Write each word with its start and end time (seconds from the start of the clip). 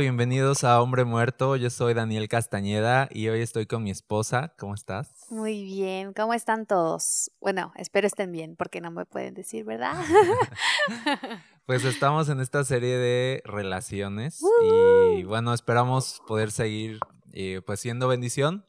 Bienvenidos 0.00 0.64
a 0.64 0.80
Hombre 0.80 1.04
Muerto. 1.04 1.56
Yo 1.56 1.68
soy 1.68 1.92
Daniel 1.92 2.26
Castañeda 2.26 3.06
y 3.10 3.28
hoy 3.28 3.42
estoy 3.42 3.66
con 3.66 3.82
mi 3.82 3.90
esposa. 3.90 4.54
¿Cómo 4.58 4.72
estás? 4.72 5.12
Muy 5.28 5.62
bien, 5.62 6.14
¿cómo 6.14 6.32
están 6.32 6.64
todos? 6.64 7.30
Bueno, 7.38 7.72
espero 7.76 8.06
estén 8.06 8.32
bien, 8.32 8.56
porque 8.56 8.80
no 8.80 8.90
me 8.90 9.04
pueden 9.04 9.34
decir, 9.34 9.64
¿verdad? 9.64 9.94
Pues 11.66 11.84
estamos 11.84 12.28
en 12.28 12.40
esta 12.40 12.64
serie 12.64 12.96
de 12.96 13.42
relaciones 13.44 14.42
y 15.14 15.22
bueno, 15.22 15.54
esperamos 15.54 16.20
poder 16.26 16.50
seguir 16.50 16.98
eh, 17.32 17.60
pues 17.64 17.78
siendo 17.78 18.08
bendición. 18.08 18.66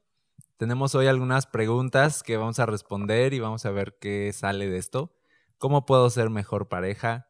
Tenemos 0.57 0.93
hoy 0.93 1.07
algunas 1.07 1.47
preguntas 1.47 2.21
que 2.21 2.37
vamos 2.37 2.59
a 2.59 2.67
responder 2.67 3.33
y 3.33 3.39
vamos 3.39 3.65
a 3.65 3.71
ver 3.71 3.97
qué 3.99 4.31
sale 4.33 4.69
de 4.69 4.77
esto. 4.77 5.15
¿Cómo 5.57 5.87
puedo 5.87 6.11
ser 6.11 6.29
mejor 6.29 6.67
pareja? 6.67 7.27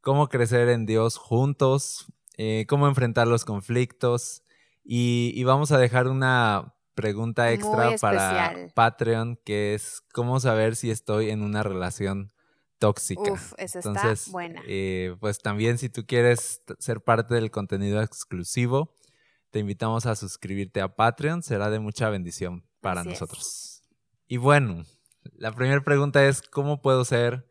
¿Cómo 0.00 0.28
crecer 0.28 0.68
en 0.70 0.86
Dios 0.86 1.18
juntos? 1.18 2.12
Eh, 2.44 2.66
¿Cómo 2.66 2.88
enfrentar 2.88 3.28
los 3.28 3.44
conflictos? 3.44 4.42
Y, 4.82 5.32
y 5.36 5.44
vamos 5.44 5.70
a 5.70 5.78
dejar 5.78 6.08
una 6.08 6.74
pregunta 6.96 7.52
extra 7.52 7.94
para. 8.00 8.68
Patreon 8.74 9.36
que 9.44 9.74
es 9.74 10.02
cómo 10.12 10.40
saber 10.40 10.74
si 10.74 10.90
estoy 10.90 11.30
en 11.30 11.42
una 11.42 11.62
relación 11.62 12.32
tóxica. 12.78 13.30
Uf, 13.30 13.52
esa 13.58 13.78
está 13.78 13.90
Entonces, 13.90 14.32
buena. 14.32 14.60
eh, 14.66 15.14
pues 15.20 15.38
también 15.38 15.78
si 15.78 15.88
tú 15.88 16.04
quieres 16.04 16.62
ser 16.80 17.00
parte 17.00 17.34
del 17.36 17.52
contenido 17.52 18.02
exclusivo, 18.02 18.96
te 19.52 19.60
invitamos 19.60 20.06
a 20.06 20.16
suscribirte 20.16 20.80
a 20.80 20.96
Patreon, 20.96 21.44
será 21.44 21.70
de 21.70 21.78
mucha 21.78 22.10
bendición 22.10 22.64
para 22.80 23.02
Así 23.02 23.10
es. 23.10 23.20
nosotros. 23.20 23.82
Y 24.26 24.38
bueno, 24.38 24.84
la 25.36 25.52
primera 25.52 25.84
pregunta 25.84 26.26
es, 26.26 26.42
¿cómo 26.42 26.82
puedo 26.82 27.04
ser 27.04 27.48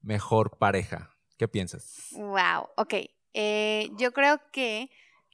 mejor 0.00 0.56
pareja? 0.56 1.14
¿Qué 1.36 1.46
piensas? 1.46 2.06
Wow, 2.12 2.68
ok. 2.78 2.94
Eh, 3.34 3.90
yo 3.96 4.12
creo 4.12 4.40
que 4.52 4.90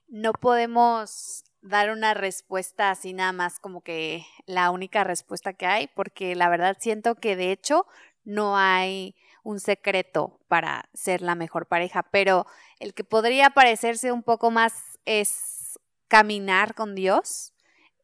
no 0.08 0.32
podemos 0.32 1.44
dar 1.62 1.90
una 1.90 2.14
respuesta 2.14 2.90
así 2.90 3.12
nada 3.12 3.32
más 3.32 3.58
como 3.58 3.80
que 3.80 4.24
la 4.46 4.70
única 4.70 5.04
respuesta 5.04 5.52
que 5.52 5.66
hay, 5.66 5.88
porque 5.88 6.34
la 6.34 6.48
verdad 6.48 6.76
siento 6.78 7.16
que 7.16 7.36
de 7.36 7.52
hecho 7.52 7.86
no 8.24 8.56
hay 8.56 9.16
un 9.42 9.60
secreto 9.60 10.40
para 10.48 10.88
ser 10.94 11.22
la 11.22 11.34
mejor 11.34 11.66
pareja, 11.66 12.02
pero 12.10 12.46
el 12.80 12.94
que 12.94 13.04
podría 13.04 13.50
parecerse 13.50 14.12
un 14.12 14.22
poco 14.22 14.50
más 14.50 14.98
es 15.04 15.78
caminar 16.08 16.74
con 16.74 16.94
Dios, 16.94 17.52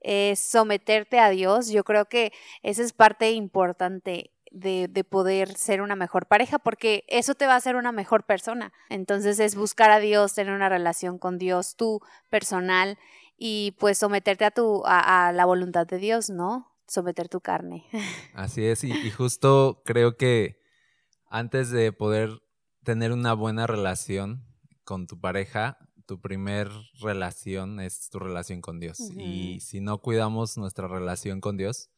es 0.00 0.40
someterte 0.40 1.18
a 1.18 1.30
Dios. 1.30 1.68
Yo 1.68 1.84
creo 1.84 2.06
que 2.06 2.32
esa 2.62 2.82
es 2.82 2.92
parte 2.92 3.32
importante 3.32 4.30
de, 4.52 4.88
de 4.88 5.04
poder 5.04 5.56
ser 5.56 5.80
una 5.80 5.96
mejor 5.96 6.26
pareja, 6.26 6.58
porque 6.58 7.04
eso 7.08 7.34
te 7.34 7.46
va 7.46 7.54
a 7.54 7.56
hacer 7.56 7.76
una 7.76 7.92
mejor 7.92 8.24
persona. 8.24 8.72
Entonces 8.90 9.40
es 9.40 9.54
buscar 9.54 9.90
a 9.90 9.98
Dios, 9.98 10.34
tener 10.34 10.54
una 10.54 10.68
relación 10.68 11.18
con 11.18 11.38
Dios, 11.38 11.76
tú 11.76 12.00
personal, 12.30 12.98
y 13.36 13.76
pues 13.78 13.98
someterte 13.98 14.44
a 14.44 14.50
tu, 14.50 14.82
a, 14.84 15.28
a 15.28 15.32
la 15.32 15.44
voluntad 15.44 15.86
de 15.86 15.98
Dios, 15.98 16.30
¿no? 16.30 16.68
Someter 16.86 17.28
tu 17.28 17.40
carne. 17.40 17.86
Así 18.34 18.64
es, 18.64 18.84
y, 18.84 18.92
y 18.92 19.10
justo 19.10 19.82
creo 19.84 20.16
que 20.16 20.60
antes 21.28 21.70
de 21.70 21.92
poder 21.92 22.30
tener 22.84 23.12
una 23.12 23.32
buena 23.32 23.66
relación 23.66 24.44
con 24.84 25.06
tu 25.06 25.18
pareja, 25.18 25.78
tu 26.06 26.20
primer 26.20 26.68
relación 27.00 27.80
es 27.80 28.10
tu 28.10 28.18
relación 28.18 28.60
con 28.60 28.80
Dios. 28.80 28.98
Y 29.16 29.60
si 29.60 29.80
no 29.80 29.98
cuidamos 29.98 30.58
nuestra 30.58 30.88
relación 30.88 31.40
con 31.40 31.56
Dios, 31.56 31.90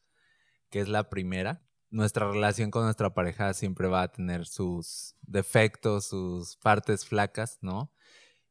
que 0.71 0.81
es 0.81 0.89
la 0.89 1.09
primera, 1.09 1.63
nuestra 1.95 2.31
relación 2.31 2.71
con 2.71 2.85
nuestra 2.85 3.15
pareja 3.15 3.55
siempre 3.55 3.87
va 3.89 4.03
a 4.03 4.13
tener 4.13 4.47
sus 4.47 5.15
defectos, 5.23 6.07
sus 6.07 6.57
partes 6.57 7.07
flacas, 7.07 7.59
¿no? 7.63 7.93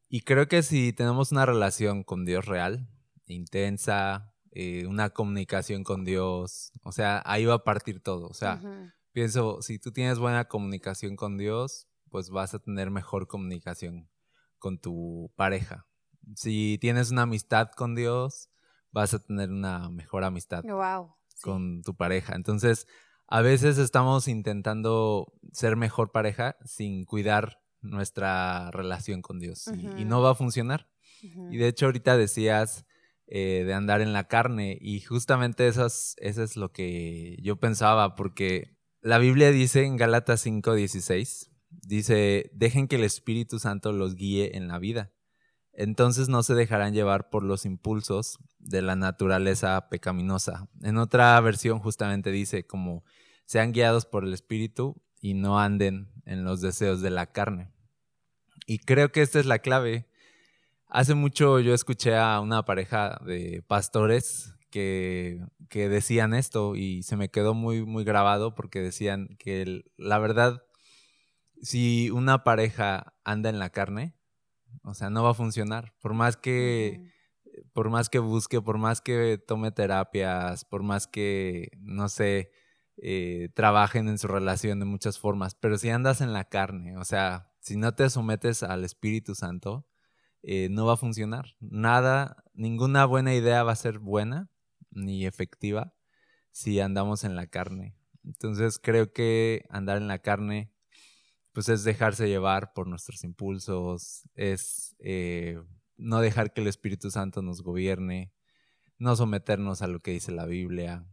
Y 0.09 0.21
creo 0.21 0.47
que 0.47 0.63
si 0.63 0.93
tenemos 0.93 1.31
una 1.31 1.45
relación 1.45 2.03
con 2.03 2.23
Dios 2.23 2.45
real, 2.45 2.87
intensa, 3.27 4.33
eh, 4.51 4.85
una 4.87 5.09
comunicación 5.09 5.83
con 5.83 6.05
Dios, 6.05 6.71
o 6.83 6.91
sea, 6.91 7.21
ahí 7.25 7.45
va 7.45 7.55
a 7.55 7.63
partir 7.63 8.01
todo. 8.01 8.27
O 8.27 8.33
sea, 8.33 8.61
pienso, 9.11 9.61
si 9.61 9.79
tú 9.79 9.91
tienes 9.91 10.19
buena 10.19 10.45
comunicación 10.45 11.15
con 11.15 11.37
Dios, 11.37 11.87
pues 12.09 12.29
vas 12.29 12.53
a 12.53 12.59
tener 12.59 12.91
mejor 12.91 13.27
comunicación 13.27 14.07
con 14.59 14.79
tu 14.79 15.31
pareja. 15.35 15.85
Si 16.35 16.77
tienes 16.79 17.11
una 17.11 17.23
amistad 17.23 17.71
con 17.75 17.95
Dios, 17.95 18.49
vas 18.91 19.13
a 19.13 19.19
tener 19.19 19.49
una 19.49 19.89
mejor 19.89 20.23
amistad 20.23 20.63
Wow. 20.63 21.13
sí. 21.27 21.41
con 21.41 21.81
tu 21.81 21.95
pareja. 21.95 22.35
Entonces, 22.35 22.87
a 23.35 23.41
veces 23.41 23.79
estamos 23.79 24.27
intentando 24.27 25.33
ser 25.53 25.75
mejor 25.75 26.11
pareja 26.11 26.55
sin 26.65 27.03
cuidar 27.03 27.59
nuestra 27.81 28.69
relación 28.69 29.23
con 29.23 29.39
Dios 29.39 29.71
y- 29.97 30.05
no 30.05 30.21
va 30.21 30.29
a 30.31 30.35
funcionar. 30.35 30.87
Ujú. 31.23 31.51
Y 31.51 31.57
de 31.57 31.67
hecho 31.67 31.87
ahorita 31.87 32.15
decías 32.15 32.85
eh, 33.25 33.63
de 33.65 33.73
andar 33.73 34.01
en 34.01 34.13
la 34.13 34.27
carne 34.27 34.77
y 34.79 34.99
justamente 35.01 35.67
eso 35.67 35.87
es, 35.87 36.15
eso 36.19 36.43
es 36.43 36.55
lo 36.57 36.71
que 36.71 37.37
yo 37.41 37.55
pensaba 37.55 38.13
porque 38.13 38.77
la 39.01 39.17
Biblia 39.17 39.49
dice 39.49 39.83
en 39.83 39.97
Gálatas 39.97 40.45
5:16, 40.45 41.49
dice, 41.71 42.51
dejen 42.53 42.87
que 42.87 42.97
el 42.97 43.03
Espíritu 43.03 43.57
Santo 43.57 43.93
los 43.93 44.13
guíe 44.13 44.55
en 44.57 44.67
la 44.67 44.77
vida. 44.77 45.11
Entonces 45.71 46.29
no 46.29 46.43
se 46.43 46.53
dejarán 46.53 46.93
llevar 46.93 47.31
por 47.31 47.41
los 47.41 47.65
impulsos 47.65 48.37
de 48.59 48.83
la 48.83 48.95
naturaleza 48.95 49.89
pecaminosa. 49.89 50.67
En 50.83 50.97
otra 50.97 51.41
versión 51.41 51.79
justamente 51.79 52.29
dice 52.29 52.67
como 52.67 53.03
sean 53.45 53.71
guiados 53.71 54.05
por 54.05 54.23
el 54.23 54.33
Espíritu 54.33 55.01
y 55.21 55.33
no 55.33 55.59
anden 55.59 56.11
en 56.25 56.43
los 56.43 56.61
deseos 56.61 57.01
de 57.01 57.09
la 57.09 57.27
carne. 57.27 57.71
Y 58.65 58.79
creo 58.79 59.11
que 59.11 59.21
esta 59.21 59.39
es 59.39 59.45
la 59.45 59.59
clave. 59.59 60.07
Hace 60.87 61.15
mucho 61.15 61.59
yo 61.59 61.73
escuché 61.73 62.15
a 62.15 62.39
una 62.39 62.65
pareja 62.65 63.19
de 63.25 63.63
pastores 63.67 64.53
que, 64.69 65.39
que 65.69 65.89
decían 65.89 66.33
esto 66.33 66.75
y 66.75 67.03
se 67.03 67.17
me 67.17 67.29
quedó 67.29 67.53
muy, 67.53 67.85
muy 67.85 68.03
grabado 68.03 68.55
porque 68.55 68.79
decían 68.79 69.35
que 69.37 69.83
la 69.97 70.19
verdad, 70.19 70.63
si 71.61 72.09
una 72.09 72.43
pareja 72.43 73.13
anda 73.23 73.49
en 73.49 73.59
la 73.59 73.69
carne, 73.69 74.15
o 74.83 74.93
sea, 74.93 75.09
no 75.09 75.23
va 75.23 75.31
a 75.31 75.35
funcionar. 75.35 75.93
Por 76.01 76.13
más 76.13 76.37
que, 76.37 77.11
por 77.73 77.89
más 77.89 78.09
que 78.09 78.19
busque, 78.19 78.61
por 78.61 78.77
más 78.77 79.01
que 79.01 79.37
tome 79.37 79.71
terapias, 79.71 80.65
por 80.65 80.83
más 80.83 81.07
que, 81.07 81.69
no 81.79 82.09
sé, 82.09 82.51
eh, 82.97 83.49
trabajen 83.55 84.07
en 84.07 84.17
su 84.17 84.27
relación 84.27 84.79
de 84.79 84.85
muchas 84.85 85.19
formas, 85.19 85.55
pero 85.55 85.77
si 85.77 85.89
andas 85.89 86.21
en 86.21 86.33
la 86.33 86.45
carne, 86.45 86.97
o 86.97 87.05
sea, 87.05 87.51
si 87.59 87.77
no 87.77 87.95
te 87.95 88.09
sometes 88.09 88.63
al 88.63 88.83
Espíritu 88.83 89.35
Santo, 89.35 89.87
eh, 90.43 90.67
no 90.69 90.85
va 90.85 90.93
a 90.93 90.97
funcionar. 90.97 91.55
Nada, 91.59 92.43
ninguna 92.53 93.05
buena 93.05 93.33
idea 93.33 93.63
va 93.63 93.71
a 93.71 93.77
ser 93.77 93.99
buena 93.99 94.49
ni 94.91 95.25
efectiva 95.25 95.93
si 96.51 96.79
andamos 96.79 97.23
en 97.23 97.35
la 97.35 97.47
carne. 97.47 97.95
Entonces 98.23 98.79
creo 98.79 99.11
que 99.13 99.65
andar 99.69 99.97
en 99.97 100.07
la 100.07 100.19
carne, 100.19 100.71
pues 101.53 101.69
es 101.69 101.83
dejarse 101.83 102.27
llevar 102.27 102.73
por 102.73 102.87
nuestros 102.87 103.23
impulsos, 103.23 104.29
es 104.35 104.95
eh, 104.99 105.61
no 105.97 106.21
dejar 106.21 106.53
que 106.53 106.61
el 106.61 106.67
Espíritu 106.67 107.11
Santo 107.11 107.41
nos 107.41 107.61
gobierne, 107.63 108.33
no 108.97 109.15
someternos 109.15 109.81
a 109.81 109.87
lo 109.87 109.99
que 110.01 110.11
dice 110.11 110.31
la 110.31 110.45
Biblia. 110.45 111.05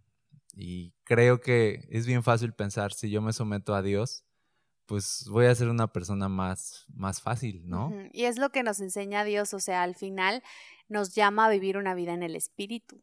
Y 0.54 0.94
creo 1.04 1.40
que 1.40 1.86
es 1.90 2.06
bien 2.06 2.22
fácil 2.22 2.52
pensar, 2.52 2.92
si 2.92 3.10
yo 3.10 3.22
me 3.22 3.32
someto 3.32 3.74
a 3.74 3.82
Dios, 3.82 4.24
pues 4.86 5.26
voy 5.30 5.46
a 5.46 5.54
ser 5.54 5.68
una 5.68 5.92
persona 5.92 6.28
más, 6.28 6.84
más 6.88 7.22
fácil, 7.22 7.62
¿no? 7.68 7.92
Y 8.12 8.24
es 8.24 8.38
lo 8.38 8.50
que 8.50 8.64
nos 8.64 8.80
enseña 8.80 9.22
Dios, 9.22 9.54
o 9.54 9.60
sea, 9.60 9.84
al 9.84 9.94
final 9.94 10.42
nos 10.88 11.14
llama 11.14 11.46
a 11.46 11.50
vivir 11.50 11.76
una 11.76 11.94
vida 11.94 12.12
en 12.12 12.24
el 12.24 12.34
Espíritu. 12.34 13.00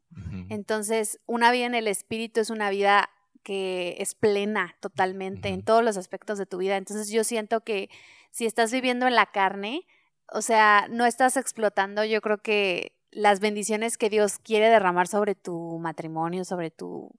Entonces, 0.49 1.21
una 1.25 1.49
vida 1.51 1.65
en 1.65 1.75
el 1.75 1.88
Espíritu 1.88 2.41
es 2.41 2.49
una 2.49 2.69
vida 2.69 3.09
que 3.44 3.95
es 3.99 4.13
plena 4.13 4.75
totalmente 4.81 5.47
en 5.47 5.63
todos 5.63 5.81
los 5.81 5.95
aspectos 5.95 6.38
de 6.38 6.45
tu 6.45 6.57
vida. 6.57 6.75
Entonces, 6.75 7.09
yo 7.09 7.23
siento 7.23 7.61
que 7.61 7.89
si 8.31 8.45
estás 8.45 8.73
viviendo 8.73 9.07
en 9.07 9.15
la 9.15 9.27
carne, 9.27 9.88
o 10.33 10.41
sea, 10.41 10.88
no 10.89 11.05
estás 11.05 11.38
explotando, 11.38 12.03
yo 12.03 12.19
creo 12.19 12.39
que 12.39 12.96
las 13.12 13.39
bendiciones 13.39 13.98
que 13.98 14.09
Dios 14.09 14.39
quiere 14.39 14.69
derramar 14.69 15.07
sobre 15.07 15.36
tu 15.36 15.80
matrimonio, 15.80 16.45
sobre 16.45 16.71
tu, 16.71 17.12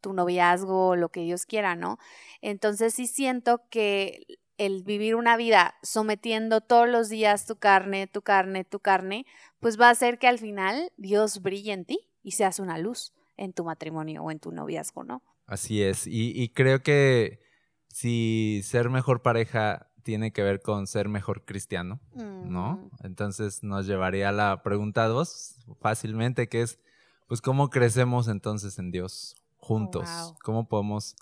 tu 0.00 0.12
noviazgo, 0.12 0.96
lo 0.96 1.08
que 1.08 1.20
Dios 1.20 1.46
quiera, 1.46 1.76
¿no? 1.76 1.98
Entonces 2.40 2.94
sí 2.94 3.06
siento 3.06 3.62
que 3.70 4.26
el 4.56 4.84
vivir 4.84 5.16
una 5.16 5.36
vida 5.36 5.74
sometiendo 5.82 6.60
todos 6.60 6.88
los 6.88 7.08
días 7.08 7.46
tu 7.46 7.56
carne, 7.56 8.06
tu 8.06 8.22
carne, 8.22 8.64
tu 8.64 8.80
carne, 8.80 9.26
pues 9.60 9.80
va 9.80 9.88
a 9.88 9.90
hacer 9.90 10.18
que 10.18 10.28
al 10.28 10.38
final 10.38 10.92
Dios 10.96 11.42
brille 11.42 11.72
en 11.72 11.84
ti 11.84 11.98
y 12.22 12.32
seas 12.32 12.58
una 12.58 12.78
luz 12.78 13.12
en 13.36 13.52
tu 13.52 13.64
matrimonio 13.64 14.22
o 14.22 14.30
en 14.30 14.38
tu 14.38 14.52
noviazgo, 14.52 15.04
¿no? 15.04 15.22
Así 15.46 15.82
es. 15.82 16.06
Y, 16.06 16.32
y 16.40 16.50
creo 16.50 16.82
que 16.82 17.40
si 17.88 18.60
ser 18.62 18.90
mejor 18.90 19.22
pareja 19.22 19.90
tiene 20.04 20.32
que 20.32 20.42
ver 20.42 20.60
con 20.60 20.86
ser 20.86 21.08
mejor 21.08 21.44
cristiano, 21.44 21.98
¿no? 22.14 22.76
Mm, 22.76 23.06
Entonces 23.06 23.64
nos 23.64 23.86
llevaría 23.86 24.28
a 24.28 24.32
la 24.32 24.62
pregunta 24.62 25.06
dos 25.08 25.56
fácilmente, 25.80 26.48
que 26.48 26.62
es, 26.62 26.78
pues, 27.26 27.40
¿cómo 27.40 27.70
crecemos 27.70 28.28
entonces 28.28 28.78
en 28.78 28.92
Dios 28.92 29.34
juntos? 29.56 30.08
Wow. 30.08 30.36
¿Cómo 30.44 30.68
podemos 30.68 31.16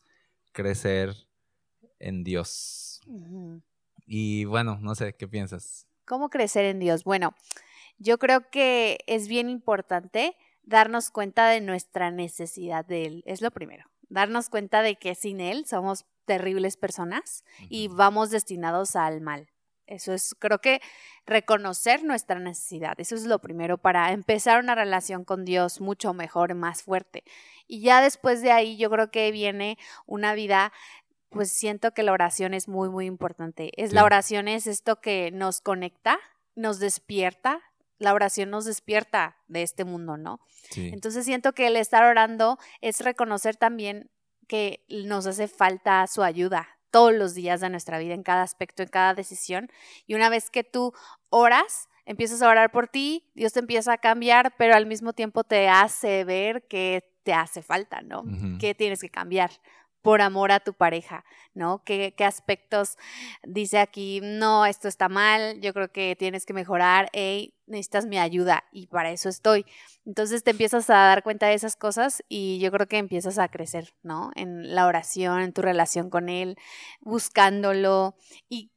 crecer 0.52 1.14
en 1.98 2.24
Dios? 2.24 3.00
Y 4.06 4.44
bueno, 4.44 4.78
no 4.82 4.94
sé, 4.94 5.14
¿qué 5.14 5.26
piensas? 5.26 5.86
¿Cómo 6.04 6.28
crecer 6.28 6.64
en 6.64 6.80
Dios? 6.80 7.04
Bueno, 7.04 7.34
yo 7.98 8.18
creo 8.18 8.50
que 8.50 8.98
es 9.06 9.28
bien 9.28 9.48
importante 9.48 10.36
darnos 10.64 11.10
cuenta 11.10 11.48
de 11.48 11.60
nuestra 11.60 12.10
necesidad 12.10 12.84
de 12.84 13.06
Él. 13.06 13.22
Es 13.26 13.40
lo 13.40 13.50
primero. 13.50 13.86
Darnos 14.08 14.48
cuenta 14.48 14.82
de 14.82 14.96
que 14.96 15.14
sin 15.14 15.40
Él 15.40 15.64
somos 15.66 16.04
terribles 16.24 16.76
personas 16.76 17.44
y 17.68 17.88
vamos 17.88 18.30
destinados 18.30 18.96
al 18.96 19.20
mal. 19.20 19.48
Eso 19.86 20.12
es, 20.14 20.34
creo 20.38 20.60
que 20.60 20.80
reconocer 21.26 22.02
nuestra 22.04 22.38
necesidad. 22.38 22.94
Eso 22.98 23.14
es 23.14 23.24
lo 23.26 23.40
primero 23.40 23.78
para 23.78 24.12
empezar 24.12 24.62
una 24.62 24.74
relación 24.74 25.24
con 25.24 25.44
Dios 25.44 25.80
mucho 25.80 26.14
mejor, 26.14 26.54
más 26.54 26.82
fuerte. 26.82 27.24
Y 27.66 27.80
ya 27.82 28.00
después 28.00 28.42
de 28.42 28.52
ahí 28.52 28.76
yo 28.76 28.90
creo 28.90 29.10
que 29.10 29.30
viene 29.32 29.76
una 30.06 30.34
vida, 30.34 30.72
pues 31.30 31.50
siento 31.52 31.92
que 31.92 32.02
la 32.04 32.12
oración 32.12 32.54
es 32.54 32.68
muy, 32.68 32.88
muy 32.90 33.06
importante. 33.06 33.70
Es 33.76 33.90
Sí. 33.90 33.96
la 33.96 34.04
oración 34.04 34.48
es 34.48 34.66
esto 34.66 35.00
que 35.00 35.30
nos 35.32 35.60
conecta, 35.60 36.18
nos 36.54 36.78
despierta. 36.78 37.60
La 37.98 38.14
oración 38.14 38.50
nos 38.50 38.64
despierta 38.64 39.36
de 39.46 39.62
este 39.62 39.84
mundo, 39.84 40.16
¿no? 40.16 40.40
Sí. 40.70 40.90
Entonces 40.92 41.24
siento 41.24 41.52
que 41.52 41.66
el 41.68 41.76
estar 41.76 42.02
orando 42.04 42.58
es 42.80 43.00
reconocer 43.00 43.56
también 43.56 44.10
que 44.52 44.84
nos 45.06 45.26
hace 45.26 45.48
falta 45.48 46.06
su 46.06 46.22
ayuda 46.22 46.68
todos 46.90 47.14
los 47.14 47.32
días 47.32 47.62
de 47.62 47.70
nuestra 47.70 47.98
vida, 47.98 48.12
en 48.12 48.22
cada 48.22 48.42
aspecto, 48.42 48.82
en 48.82 48.90
cada 48.90 49.14
decisión. 49.14 49.70
Y 50.06 50.12
una 50.14 50.28
vez 50.28 50.50
que 50.50 50.62
tú 50.62 50.92
oras, 51.30 51.88
empiezas 52.04 52.42
a 52.42 52.50
orar 52.50 52.70
por 52.70 52.86
ti, 52.86 53.30
Dios 53.34 53.54
te 53.54 53.60
empieza 53.60 53.94
a 53.94 53.96
cambiar, 53.96 54.54
pero 54.58 54.74
al 54.74 54.84
mismo 54.84 55.14
tiempo 55.14 55.42
te 55.42 55.70
hace 55.70 56.24
ver 56.24 56.68
que 56.68 57.02
te 57.22 57.32
hace 57.32 57.62
falta, 57.62 58.02
¿no? 58.02 58.24
Que 58.58 58.74
tienes 58.74 59.00
que 59.00 59.08
cambiar 59.08 59.52
por 60.02 60.20
amor 60.20 60.52
a 60.52 60.60
tu 60.60 60.74
pareja, 60.74 61.24
¿no? 61.54 61.82
¿Qué, 61.84 62.14
aspectos 62.18 62.98
dice 63.44 63.78
aquí? 63.78 64.20
No, 64.22 64.66
esto 64.66 64.88
está 64.88 65.08
mal, 65.08 65.60
yo 65.60 65.72
creo 65.72 65.90
que 65.90 66.16
tienes 66.16 66.44
que 66.44 66.52
mejorar, 66.52 67.08
hey, 67.12 67.54
necesitas 67.66 68.06
mi 68.06 68.18
ayuda 68.18 68.64
y 68.72 68.88
para 68.88 69.10
eso 69.12 69.28
estoy. 69.28 69.64
Entonces 70.04 70.42
te 70.42 70.50
empiezas 70.50 70.90
a 70.90 70.94
dar 70.94 71.22
cuenta 71.22 71.46
de 71.46 71.54
esas 71.54 71.76
cosas 71.76 72.22
y 72.28 72.58
yo 72.58 72.70
creo 72.72 72.88
que 72.88 72.98
empiezas 72.98 73.38
a 73.38 73.48
crecer, 73.48 73.94
¿no? 74.02 74.30
En 74.34 74.74
la 74.74 74.86
oración, 74.86 75.40
en 75.40 75.52
tu 75.52 75.62
relación 75.62 76.10
con 76.10 76.28
Él, 76.28 76.56
buscándolo. 77.00 78.16
Y 78.48 78.70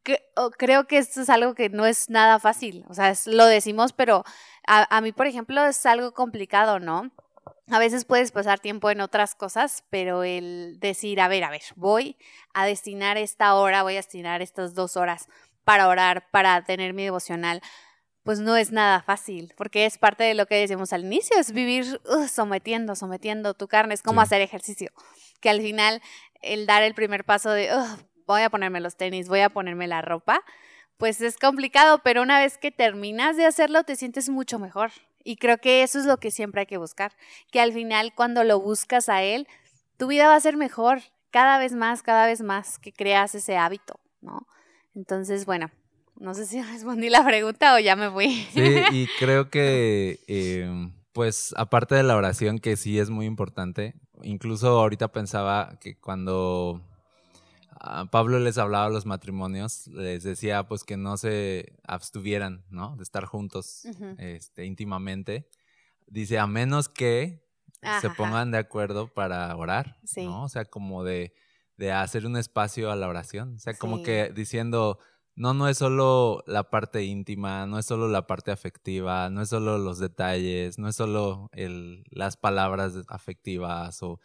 creo 0.57 0.87
que 0.87 0.97
esto 0.99 1.21
es 1.21 1.29
algo 1.29 1.55
que 1.55 1.69
no 1.69 1.85
es 1.85 2.09
nada 2.09 2.39
fácil. 2.39 2.85
O 2.87 2.93
sea, 2.93 3.09
es- 3.09 3.27
lo 3.27 3.45
decimos, 3.45 3.93
pero 3.93 4.23
a, 4.67 4.95
a 4.95 5.01
mí, 5.01 5.11
por 5.11 5.27
ejemplo, 5.27 5.65
es 5.65 5.85
algo 5.85 6.13
complicado, 6.13 6.79
¿no? 6.79 7.11
A 7.71 7.79
veces 7.79 8.05
puedes 8.05 8.31
pasar 8.31 8.59
tiempo 8.59 8.91
en 8.91 9.01
otras 9.01 9.33
cosas, 9.33 9.83
pero 9.89 10.23
el 10.23 10.79
decir, 10.79 11.19
a 11.19 11.27
ver, 11.27 11.43
a 11.43 11.49
ver, 11.49 11.63
voy 11.75 12.15
a 12.53 12.65
destinar 12.65 13.17
esta 13.17 13.55
hora, 13.55 13.81
voy 13.81 13.93
a 13.93 13.97
destinar 13.97 14.41
estas 14.43 14.75
dos 14.75 14.95
horas 14.97 15.27
para 15.63 15.87
orar, 15.87 16.29
para 16.29 16.63
tener 16.63 16.93
mi 16.93 17.03
devocional, 17.03 17.61
pues 18.21 18.39
no 18.39 18.55
es 18.55 18.71
nada 18.71 19.01
fácil, 19.01 19.53
porque 19.57 19.85
es 19.85 19.97
parte 19.97 20.23
de 20.23 20.35
lo 20.35 20.45
que 20.45 20.55
decíamos 20.55 20.93
al 20.93 21.05
inicio, 21.05 21.39
es 21.39 21.51
vivir 21.53 21.99
uh, 22.07 22.27
sometiendo, 22.27 22.95
sometiendo 22.95 23.55
tu 23.55 23.67
carne, 23.67 23.95
es 23.95 24.03
como 24.03 24.21
Sí. 24.21 24.25
hacer 24.25 24.41
ejercicio, 24.41 24.91
que 25.41 25.49
al 25.49 25.61
final 25.61 26.01
el 26.41 26.67
dar 26.67 26.83
el 26.83 26.93
primer 26.93 27.23
paso 27.25 27.49
de 27.49 27.75
"Ugh, 27.75 27.99
voy 28.27 28.43
a 28.43 28.49
ponerme 28.51 28.79
los 28.79 28.95
tenis, 28.95 29.27
voy 29.27 29.39
a 29.39 29.49
ponerme 29.49 29.87
la 29.87 30.03
ropa, 30.03 30.43
pues 30.97 31.19
es 31.21 31.37
complicado, 31.37 31.99
pero 32.03 32.21
una 32.21 32.39
vez 32.39 32.59
que 32.59 32.71
terminas 32.71 33.37
de 33.37 33.45
hacerlo 33.45 33.83
te 33.83 33.95
sientes 33.95 34.29
mucho 34.29 34.59
mejor. 34.59 34.91
Y 35.25 35.37
creo 35.37 35.57
que 35.57 35.81
eso 35.81 35.99
es 35.99 36.05
lo 36.05 36.17
que 36.17 36.29
siempre 36.29 36.61
hay 36.61 36.67
que 36.67 36.77
buscar, 36.77 37.11
que 37.51 37.59
al 37.59 37.73
final 37.73 38.13
cuando 38.15 38.43
lo 38.43 38.61
buscas 38.61 39.09
a 39.09 39.23
él, 39.23 39.47
tu 39.97 40.07
vida 40.07 40.27
va 40.27 40.35
a 40.35 40.39
ser 40.39 40.55
mejor, 40.55 41.01
cada 41.31 41.57
vez 41.57 41.73
más, 41.73 42.03
cada 42.03 42.27
vez 42.27 42.41
más, 42.41 42.77
que 42.77 42.93
creas 42.93 43.33
ese 43.33 43.57
hábito, 43.57 43.99
¿no? 44.21 44.47
Entonces, 44.93 45.45
bueno, 45.45 45.71
no 46.15 46.35
sé 46.35 46.45
si 46.45 46.61
respondí 46.71 47.09
la 47.09 47.25
pregunta 47.25 47.73
o 47.73 47.79
ya 47.79 47.95
me 47.95 48.11
fui. 48.11 48.47
Sí, 48.53 48.83
y 48.91 49.07
creo 49.19 49.49
que, 49.49 50.19
eh, 50.27 50.91
pues, 51.11 51.55
aparte 51.57 51.95
de 51.95 52.03
la 52.03 52.15
oración, 52.15 52.59
que 52.59 52.77
sí 52.77 52.99
es 52.99 53.09
muy 53.09 53.25
importante, 53.25 53.95
incluso 54.21 54.79
ahorita 54.79 55.07
pensaba 55.07 55.79
que 55.81 55.95
cuando 55.99 56.81
ah, 57.85 58.05
Pablo 58.11 58.39
les 58.39 58.57
hablaba 58.57 58.85
a 58.85 58.89
los 58.89 59.05
matrimonios, 59.05 59.87
les 59.87 60.23
decía, 60.23 60.67
pues, 60.67 60.83
que 60.83 60.97
no 60.97 61.17
se 61.17 61.77
abstuvieran, 61.83 62.65
¿no? 62.69 62.95
De 62.97 63.03
estar 63.03 63.25
juntos 63.25 63.85
este, 64.17 64.65
íntimamente. 64.65 65.47
Dice, 66.07 66.37
a 66.39 66.47
menos 66.47 66.89
que 66.89 67.43
se 67.81 68.07
Ajá. 68.07 68.13
pongan 68.15 68.51
de 68.51 68.57
acuerdo 68.57 69.13
para 69.13 69.55
orar, 69.55 69.99
Sí. 70.03 70.25
¿no? 70.25 70.43
O 70.43 70.49
sea, 70.49 70.65
como 70.65 71.03
de, 71.03 71.33
de 71.77 71.91
hacer 71.91 72.25
un 72.25 72.37
espacio 72.37 72.91
a 72.91 72.95
la 72.95 73.07
oración. 73.07 73.55
O 73.55 73.59
sea, 73.59 73.73
como 73.75 73.97
Sí. 73.97 74.03
que 74.03 74.31
diciendo, 74.33 74.99
no, 75.35 75.53
no 75.53 75.67
es 75.67 75.77
solo 75.77 76.43
la 76.47 76.69
parte 76.69 77.03
íntima, 77.03 77.65
no 77.67 77.77
es 77.77 77.85
solo 77.85 78.07
la 78.07 78.25
parte 78.25 78.51
afectiva, 78.51 79.29
no 79.29 79.41
es 79.41 79.49
solo 79.49 79.77
los 79.77 79.99
detalles, 79.99 80.79
no 80.79 80.87
es 80.87 80.95
solo 80.95 81.49
el, 81.51 82.05
las 82.09 82.37
palabras 82.37 82.93
afectivas 83.07 84.01
o, 84.01 84.19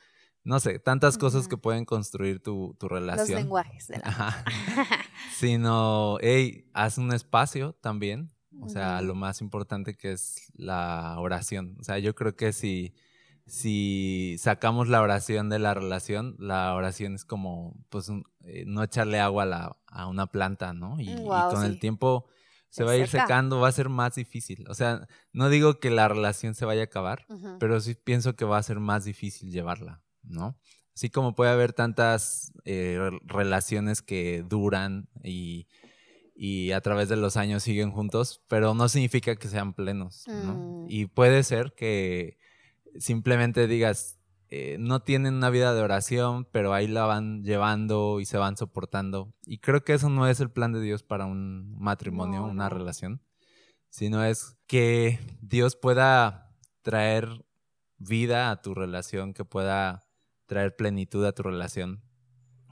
no 0.44 0.58
sé, 0.60 0.78
tantas 0.78 1.18
cosas 1.18 1.48
que 1.48 1.56
pueden 1.56 1.84
construir 1.84 2.42
tu, 2.42 2.74
tu 2.78 2.86
Los 2.88 2.92
relación. 3.00 3.38
lenguajes 3.40 3.88
del 3.88 4.00
amor. 4.04 4.10
Ajá. 4.14 4.44
Sino, 5.38 6.18
hey, 6.20 6.68
haz 6.74 6.98
un 6.98 7.12
espacio 7.12 7.74
también. 7.80 8.32
O 8.62 8.68
sea, 8.68 9.00
lo 9.00 9.14
más 9.14 9.40
importante 9.40 9.96
que 9.96 10.12
es 10.12 10.52
la 10.54 11.16
oración. 11.18 11.76
O 11.80 11.84
sea, 11.84 11.98
yo 11.98 12.14
creo 12.14 12.36
que 12.36 12.52
si, 12.52 12.94
si 13.46 14.36
sacamos 14.38 14.88
la 14.88 15.00
oración 15.00 15.48
de 15.48 15.58
la 15.58 15.72
relación, 15.72 16.36
la 16.38 16.74
oración 16.74 17.14
es 17.14 17.24
como, 17.24 17.74
pues, 17.88 18.08
un- 18.08 18.24
eh, 18.44 18.64
no 18.66 18.82
echarle 18.82 19.18
agua 19.18 19.44
a, 19.44 19.46
la- 19.46 19.76
a 19.86 20.06
una 20.08 20.26
planta, 20.26 20.72
¿no? 20.74 21.00
Y, 21.00 21.14
con 21.50 21.64
el 21.64 21.78
tiempo 21.78 22.26
se 22.68 22.78
Se 22.78 22.84
va 22.84 22.92
a 22.92 22.96
ir 22.96 23.08
seca. 23.08 23.22
secando, 23.24 23.60
va 23.60 23.68
a 23.68 23.72
ser 23.72 23.88
más 23.88 24.14
difícil. 24.14 24.64
O 24.68 24.74
sea, 24.74 25.06
no 25.32 25.48
digo 25.48 25.80
que 25.80 25.90
la 25.90 26.06
relación 26.08 26.54
se 26.54 26.64
vaya 26.64 26.82
a 26.82 26.84
acabar, 26.84 27.26
pero 27.58 27.80
sí 27.80 27.94
pienso 27.94 28.36
que 28.36 28.44
va 28.44 28.58
a 28.58 28.62
ser 28.62 28.78
más 28.78 29.04
difícil 29.04 29.50
llevarla, 29.50 30.02
¿no? 30.22 30.56
Así 30.94 31.08
como 31.10 31.34
puede 31.34 31.50
haber 31.50 31.72
tantas 31.72 32.52
eh, 32.64 32.98
re- 33.00 33.18
relaciones 33.24 34.02
que 34.02 34.44
duran 34.46 35.08
y, 35.22 35.66
y 36.34 36.72
a 36.72 36.80
través 36.80 37.08
de 37.08 37.16
los 37.16 37.36
años 37.36 37.62
siguen 37.62 37.90
juntos, 37.90 38.42
pero 38.48 38.74
no 38.74 38.88
significa 38.88 39.36
que 39.36 39.48
sean 39.48 39.72
plenos, 39.72 40.24
¿no? 40.26 40.54
Mm. 40.54 40.86
Y 40.88 41.06
puede 41.06 41.42
ser 41.42 41.72
que 41.76 42.38
simplemente 42.98 43.66
digas, 43.66 44.18
eh, 44.48 44.76
no 44.80 45.00
tienen 45.00 45.34
una 45.34 45.48
vida 45.48 45.72
de 45.72 45.80
oración, 45.80 46.44
pero 46.50 46.74
ahí 46.74 46.88
la 46.88 47.04
van 47.06 47.44
llevando 47.44 48.18
y 48.20 48.26
se 48.26 48.36
van 48.36 48.56
soportando. 48.56 49.32
Y 49.46 49.58
creo 49.58 49.84
que 49.84 49.94
eso 49.94 50.10
no 50.10 50.26
es 50.26 50.40
el 50.40 50.50
plan 50.50 50.72
de 50.72 50.80
Dios 50.80 51.02
para 51.04 51.24
un 51.24 51.76
matrimonio, 51.78 52.40
No, 52.40 52.46
una 52.48 52.68
no. 52.68 52.76
relación, 52.76 53.22
sino 53.90 54.24
es 54.24 54.56
que 54.66 55.20
Dios 55.40 55.76
pueda 55.76 56.52
traer 56.82 57.28
vida 57.96 58.50
a 58.50 58.60
tu 58.60 58.74
relación, 58.74 59.34
que 59.34 59.44
pueda 59.44 60.04
traer 60.50 60.74
plenitud 60.74 61.24
a 61.24 61.32
tu 61.32 61.44
relación, 61.44 62.02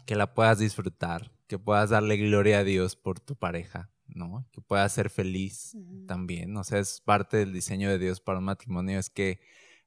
que 0.05 0.17
la 0.17 0.35
puedas 0.35 0.59
disfrutar, 0.59 1.31
que 1.47 1.61
puedas 1.61 1.91
darle 1.91 2.17
gloria 2.17 2.59
a 2.59 2.65
Dios 2.65 2.97
por 2.97 3.21
tu 3.21 3.37
pareja, 3.37 3.89
¿no? 4.09 4.49
Que 4.51 4.61
puedas 4.61 4.93
ser 4.93 5.11
feliz 5.11 5.77
también. 6.09 6.57
O 6.57 6.65
sea, 6.65 6.81
es 6.81 7.01
parte 7.01 7.37
del 7.37 7.53
diseño 7.53 7.89
de 7.89 8.01
Dios 8.01 8.21
para 8.21 8.41
un 8.41 8.47
matrimonio, 8.47 8.99
es 8.99 9.11
que 9.11 9.39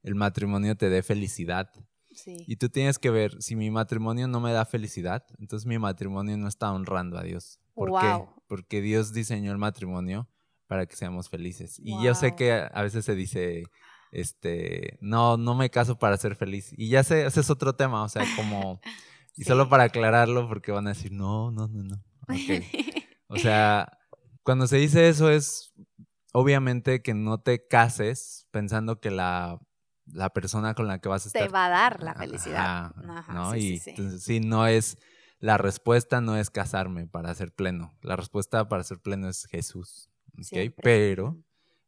el 0.04 0.16
matrimonio 0.16 0.78
te 0.78 0.90
dé 0.90 1.04
felicidad. 1.04 1.70
Sí. 2.12 2.38
Y 2.48 2.56
tú 2.56 2.70
tienes 2.70 2.98
que 2.98 3.10
ver, 3.10 3.42
si 3.42 3.58
mi 3.58 3.70
matrimonio 3.70 4.26
no 4.30 4.40
me 4.40 4.54
da 4.54 4.64
felicidad, 4.64 5.26
entonces 5.38 5.68
mi 5.68 5.78
matrimonio 5.78 6.38
no 6.38 6.48
está 6.48 6.72
honrando 6.72 7.18
a 7.18 7.24
Dios. 7.24 7.60
¿Por 7.74 7.92
qué? 8.00 8.26
Porque 8.48 8.80
Dios 8.80 9.12
diseñó 9.12 9.52
el 9.52 9.58
matrimonio 9.58 10.30
para 10.66 10.86
que 10.86 10.96
seamos 10.96 11.28
felices. 11.28 11.78
Y 11.84 12.02
yo 12.02 12.16
sé 12.16 12.38
que 12.38 12.54
a 12.54 12.82
veces 12.84 13.04
se 13.04 13.16
dice, 13.16 13.64
este, 14.12 14.98
no, 15.02 15.38
no 15.38 15.56
me 15.56 15.70
caso 15.70 15.98
para 15.98 16.18
ser 16.18 16.36
feliz. 16.36 16.74
Y 16.78 16.90
ya 16.90 17.04
sé, 17.04 17.26
ese 17.26 17.40
es 17.40 17.50
otro 17.50 17.76
tema, 17.76 18.04
o 18.04 18.10
sea, 18.10 18.24
como, 18.36 18.82
y 19.36 19.44
solo 19.44 19.70
para 19.70 19.84
aclararlo, 19.84 20.48
porque 20.48 20.72
van 20.72 20.88
a 20.88 20.92
decir, 20.92 21.12
no, 21.12 21.52
no, 21.52 21.68
no, 21.68 21.84
no. 21.84 21.96
Ok. 22.24 22.64
O 23.34 23.38
sea, 23.38 23.98
cuando 24.44 24.68
se 24.68 24.76
dice 24.76 25.08
eso 25.08 25.30
es 25.30 25.72
obviamente 26.34 27.02
que 27.02 27.14
no 27.14 27.40
te 27.40 27.66
cases 27.66 28.46
pensando 28.52 29.00
que 29.00 29.10
la, 29.10 29.58
la 30.06 30.32
persona 30.32 30.74
con 30.74 30.88
la 30.88 31.00
que 31.00 31.08
vas 31.08 31.24
a 31.24 31.30
estar 31.30 31.44
Te 31.44 31.48
va 31.48 31.68
a 31.68 31.70
dar 31.70 32.04
la 32.04 32.14
felicidad. 32.14 32.60
ajá, 32.60 32.94
Ajá, 33.20 33.34
¿no? 33.34 33.54
sí, 33.54 33.62
sí, 33.62 33.68
y 33.68 33.80
sí. 33.80 33.90
entonces, 33.92 34.24
sí, 34.24 34.40
no 34.42 34.68
es 34.68 34.98
la 35.40 35.58
respuesta 35.58 36.20
no 36.22 36.36
es 36.38 36.50
casarme 36.50 37.08
para 37.08 37.34
ser 37.34 37.54
pleno. 37.54 37.98
La 38.02 38.18
respuesta 38.18 38.68
para 38.68 38.84
ser 38.84 39.00
pleno 39.00 39.28
es 39.28 39.46
Jesús. 39.46 40.10
¿ok? 40.38 40.44
Siempre. 40.44 40.84
Pero 40.84 41.42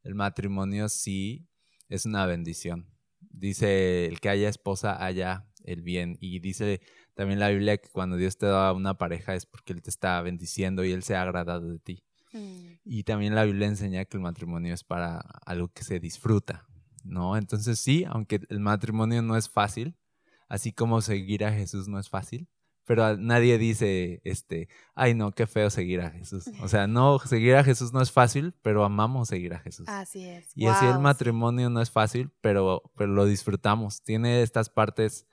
el 0.03 0.15
matrimonio 0.15 0.87
sí 0.89 1.47
es 1.89 2.05
una 2.05 2.25
bendición. 2.25 2.87
Dice, 3.19 4.05
el 4.05 4.19
que 4.19 4.29
haya 4.29 4.49
esposa, 4.49 5.03
haya 5.03 5.47
el 5.63 5.81
bien. 5.81 6.17
Y 6.19 6.39
dice 6.39 6.81
también 7.13 7.39
la 7.39 7.49
Biblia 7.49 7.77
que 7.77 7.89
cuando 7.89 8.17
Dios 8.17 8.37
te 8.37 8.45
da 8.45 8.73
una 8.73 8.97
pareja 8.97 9.35
es 9.35 9.45
porque 9.45 9.73
Él 9.73 9.81
te 9.81 9.89
está 9.89 10.21
bendiciendo 10.21 10.83
y 10.83 10.91
Él 10.91 11.03
se 11.03 11.15
ha 11.15 11.21
agradado 11.21 11.71
de 11.71 11.79
ti. 11.79 12.03
Mm, 12.33 12.73
Y 12.83 13.03
también 13.03 13.35
la 13.35 13.45
Biblia 13.45 13.67
enseña 13.67 14.05
que 14.05 14.17
el 14.17 14.23
matrimonio 14.23 14.73
es 14.73 14.83
para 14.83 15.19
algo 15.45 15.69
que 15.69 15.83
se 15.83 15.99
disfruta, 15.99 16.67
¿no? 17.03 17.37
Entonces 17.37 17.79
sí, 17.79 18.05
aunque 18.07 18.41
el 18.49 18.59
matrimonio 18.59 19.21
no 19.21 19.37
es 19.37 19.49
fácil, 19.49 19.95
así 20.47 20.73
como 20.73 21.01
seguir 21.01 21.45
a 21.45 21.53
Jesús 21.53 21.87
no 21.87 21.99
es 21.99 22.09
fácil, 22.09 22.47
pero 22.85 23.17
nadie 23.17 23.57
dice, 23.57 24.21
este, 24.23 24.67
ay 24.95 25.13
no, 25.13 25.31
qué 25.31 25.47
feo 25.47 25.69
seguir 25.69 26.01
a 26.01 26.11
Jesús. 26.11 26.45
O 26.61 26.67
sea, 26.67 26.87
no, 26.87 27.19
seguir 27.19 27.55
a 27.55 27.63
Jesús 27.63 27.93
no 27.93 28.01
es 28.01 28.11
fácil, 28.11 28.53
pero 28.61 28.83
amamos 28.83 29.29
seguir 29.29 29.53
a 29.53 29.59
Jesús. 29.59 29.87
Así 29.87 30.27
es. 30.27 30.51
Y 30.55 30.67
así 30.67 30.85
el 30.85 30.99
matrimonio 30.99 31.69
no 31.69 31.81
es 31.81 31.91
fácil, 31.91 32.31
pero, 32.41 32.91
pero 32.95 33.13
lo 33.13 33.25
disfrutamos. 33.25 34.03
Tiene 34.03 34.41
estas 34.41 34.69
partes 34.69 35.27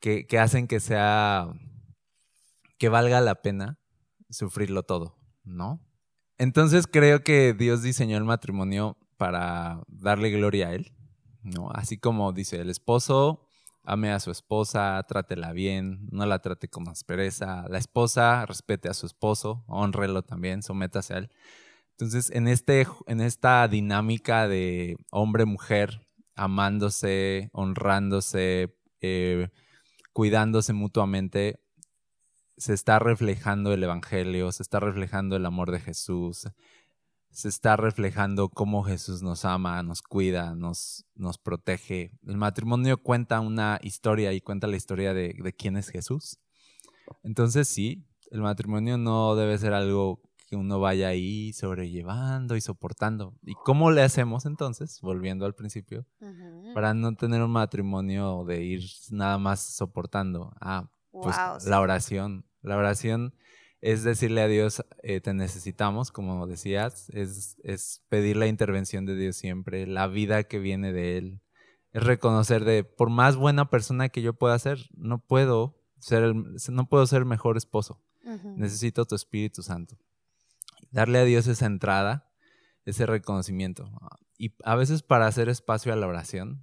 que, 0.00 0.26
que 0.26 0.38
hacen 0.38 0.66
que 0.66 0.80
sea, 0.80 1.48
que 2.78 2.88
valga 2.88 3.20
la 3.20 3.36
pena 3.42 3.78
sufrirlo 4.30 4.82
todo, 4.82 5.16
¿no? 5.44 5.80
Entonces 6.36 6.86
creo 6.86 7.24
que 7.24 7.52
Dios 7.52 7.82
diseñó 7.82 8.16
el 8.16 8.24
matrimonio 8.24 8.96
para 9.16 9.82
darle 9.88 10.30
gloria 10.30 10.68
a 10.68 10.74
Él, 10.74 10.92
¿no? 11.42 11.70
Así 11.70 11.98
como 11.98 12.32
dice, 12.32 12.60
el 12.60 12.70
esposo 12.70 13.47
ame 13.82 14.10
a 14.10 14.20
su 14.20 14.30
esposa, 14.30 15.02
trátela 15.08 15.52
bien, 15.52 16.08
no 16.10 16.26
la 16.26 16.40
trate 16.40 16.68
con 16.68 16.88
aspereza, 16.88 17.64
la 17.68 17.78
esposa 17.78 18.44
respete 18.46 18.88
a 18.88 18.94
su 18.94 19.06
esposo, 19.06 19.64
honrelo 19.66 20.22
también, 20.22 20.62
sométase 20.62 21.14
a 21.14 21.18
él. 21.18 21.30
Entonces, 21.92 22.30
en, 22.30 22.46
este, 22.46 22.86
en 23.06 23.20
esta 23.20 23.66
dinámica 23.66 24.46
de 24.46 24.96
hombre-mujer, 25.10 26.06
amándose, 26.36 27.50
honrándose, 27.52 28.76
eh, 29.00 29.48
cuidándose 30.12 30.72
mutuamente, 30.72 31.60
se 32.56 32.74
está 32.74 32.98
reflejando 32.98 33.72
el 33.72 33.82
Evangelio, 33.82 34.52
se 34.52 34.62
está 34.62 34.80
reflejando 34.80 35.36
el 35.36 35.46
amor 35.46 35.70
de 35.70 35.80
Jesús, 35.80 36.48
se 37.30 37.48
está 37.48 37.76
reflejando 37.76 38.48
cómo 38.48 38.82
Jesús 38.82 39.22
nos 39.22 39.44
ama, 39.44 39.82
nos 39.82 40.02
cuida, 40.02 40.54
nos, 40.54 41.04
nos 41.14 41.38
protege. 41.38 42.12
El 42.26 42.36
matrimonio 42.36 43.02
cuenta 43.02 43.40
una 43.40 43.78
historia 43.82 44.32
y 44.32 44.40
cuenta 44.40 44.66
la 44.66 44.76
historia 44.76 45.14
de, 45.14 45.34
de 45.38 45.52
quién 45.52 45.76
es 45.76 45.88
Jesús. 45.88 46.38
Entonces 47.22 47.68
sí, 47.68 48.06
el 48.30 48.40
matrimonio 48.40 48.98
no 48.98 49.34
debe 49.36 49.56
ser 49.58 49.72
algo 49.72 50.20
que 50.48 50.56
uno 50.56 50.80
vaya 50.80 51.08
ahí 51.08 51.52
sobrellevando 51.52 52.56
y 52.56 52.62
soportando. 52.62 53.34
¿Y 53.42 53.52
cómo 53.64 53.90
le 53.90 54.02
hacemos 54.02 54.46
entonces, 54.46 54.98
volviendo 55.02 55.44
al 55.44 55.54
principio, 55.54 56.06
para 56.74 56.94
no 56.94 57.14
tener 57.16 57.42
un 57.42 57.50
matrimonio 57.50 58.44
de 58.46 58.64
ir 58.64 58.82
nada 59.10 59.36
más 59.36 59.60
soportando? 59.60 60.54
Ah, 60.60 60.90
pues 61.12 61.36
la 61.66 61.80
oración. 61.80 62.46
La 62.62 62.78
oración 62.78 63.34
es 63.80 64.02
decirle 64.02 64.40
a 64.42 64.48
Dios, 64.48 64.84
eh, 65.02 65.20
te 65.20 65.34
necesitamos, 65.34 66.10
como 66.10 66.46
decías, 66.46 67.08
es, 67.10 67.56
es 67.62 68.02
pedir 68.08 68.36
la 68.36 68.46
intervención 68.46 69.06
de 69.06 69.14
Dios 69.16 69.36
siempre, 69.36 69.86
la 69.86 70.06
vida 70.08 70.44
que 70.44 70.58
viene 70.58 70.92
de 70.92 71.18
Él. 71.18 71.40
Es 71.92 72.02
reconocer 72.02 72.64
de, 72.64 72.84
por 72.84 73.08
más 73.10 73.36
buena 73.36 73.70
persona 73.70 74.08
que 74.08 74.20
yo 74.22 74.34
pueda 74.34 74.58
ser, 74.58 74.78
no 74.96 75.18
puedo 75.18 75.80
ser, 76.00 76.22
el- 76.24 76.56
no 76.70 76.88
puedo 76.88 77.06
ser 77.06 77.24
mejor 77.24 77.56
esposo. 77.56 78.02
Necesito 78.56 79.06
tu 79.06 79.14
Espíritu 79.14 79.62
Santo. 79.62 79.96
Darle 80.90 81.18
a 81.18 81.24
Dios 81.24 81.46
esa 81.46 81.66
entrada, 81.66 82.30
ese 82.84 83.06
reconocimiento. 83.06 83.90
Y 84.36 84.54
a 84.64 84.74
veces 84.74 85.02
para 85.02 85.26
hacer 85.26 85.48
espacio 85.48 85.92
a 85.92 85.96
la 85.96 86.06
oración, 86.06 86.62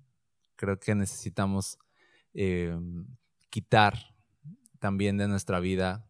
creo 0.56 0.80
que 0.80 0.94
necesitamos 0.96 1.80
eh, 2.34 2.78
quitar 3.50 4.14
también 4.80 5.18
de 5.18 5.28
nuestra 5.28 5.60
vida 5.60 6.06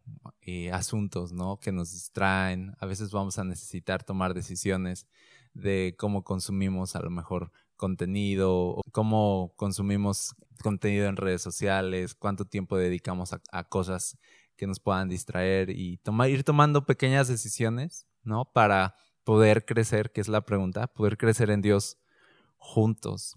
eh, 0.46 0.70
asuntos, 0.72 1.32
¿no? 1.32 1.58
Que 1.58 1.72
nos 1.72 1.92
distraen. 1.92 2.74
A 2.78 2.86
veces 2.86 3.10
vamos 3.10 3.38
a 3.38 3.44
necesitar 3.44 4.04
tomar 4.04 4.32
decisiones 4.32 5.06
de 5.54 5.96
cómo 5.98 6.22
consumimos 6.22 6.94
a 6.96 7.00
lo 7.00 7.10
mejor 7.10 7.50
contenido, 7.76 8.68
o 8.76 8.80
cómo 8.92 9.52
consumimos 9.56 10.34
contenido 10.62 11.08
en 11.08 11.16
redes 11.16 11.42
sociales, 11.42 12.14
cuánto 12.14 12.44
tiempo 12.44 12.76
dedicamos 12.76 13.32
a, 13.32 13.40
a 13.50 13.64
cosas 13.64 14.16
que 14.56 14.66
nos 14.66 14.80
puedan 14.80 15.08
distraer 15.08 15.70
y 15.70 15.98
tomar, 15.98 16.30
ir 16.30 16.44
tomando 16.44 16.86
pequeñas 16.86 17.28
decisiones, 17.28 18.06
¿no? 18.22 18.44
Para 18.44 18.94
poder 19.24 19.64
crecer, 19.64 20.12
que 20.12 20.20
es 20.20 20.28
la 20.28 20.42
pregunta, 20.42 20.86
poder 20.86 21.18
crecer 21.18 21.50
en 21.50 21.60
Dios 21.60 21.98
juntos. 22.56 23.36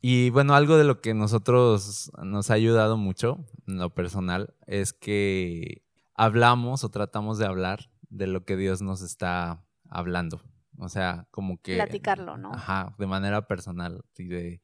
Y 0.00 0.30
bueno, 0.30 0.54
algo 0.54 0.76
de 0.76 0.84
lo 0.84 1.00
que 1.00 1.14
nosotros 1.14 2.12
nos 2.22 2.50
ha 2.50 2.54
ayudado 2.54 2.96
mucho 2.96 3.44
en 3.66 3.78
lo 3.78 3.94
personal 3.94 4.54
es 4.66 4.92
que 4.92 5.82
hablamos 6.22 6.84
o 6.84 6.90
tratamos 6.90 7.38
de 7.38 7.46
hablar 7.46 7.90
de 8.08 8.28
lo 8.28 8.44
que 8.44 8.56
Dios 8.56 8.80
nos 8.80 9.02
está 9.02 9.64
hablando. 9.88 10.40
O 10.78 10.88
sea, 10.88 11.26
como 11.32 11.60
que... 11.60 11.74
Platicarlo, 11.74 12.38
¿no? 12.38 12.52
Ajá, 12.52 12.94
de 12.98 13.06
manera 13.06 13.48
personal. 13.48 14.04
Y 14.16 14.28
de, 14.28 14.62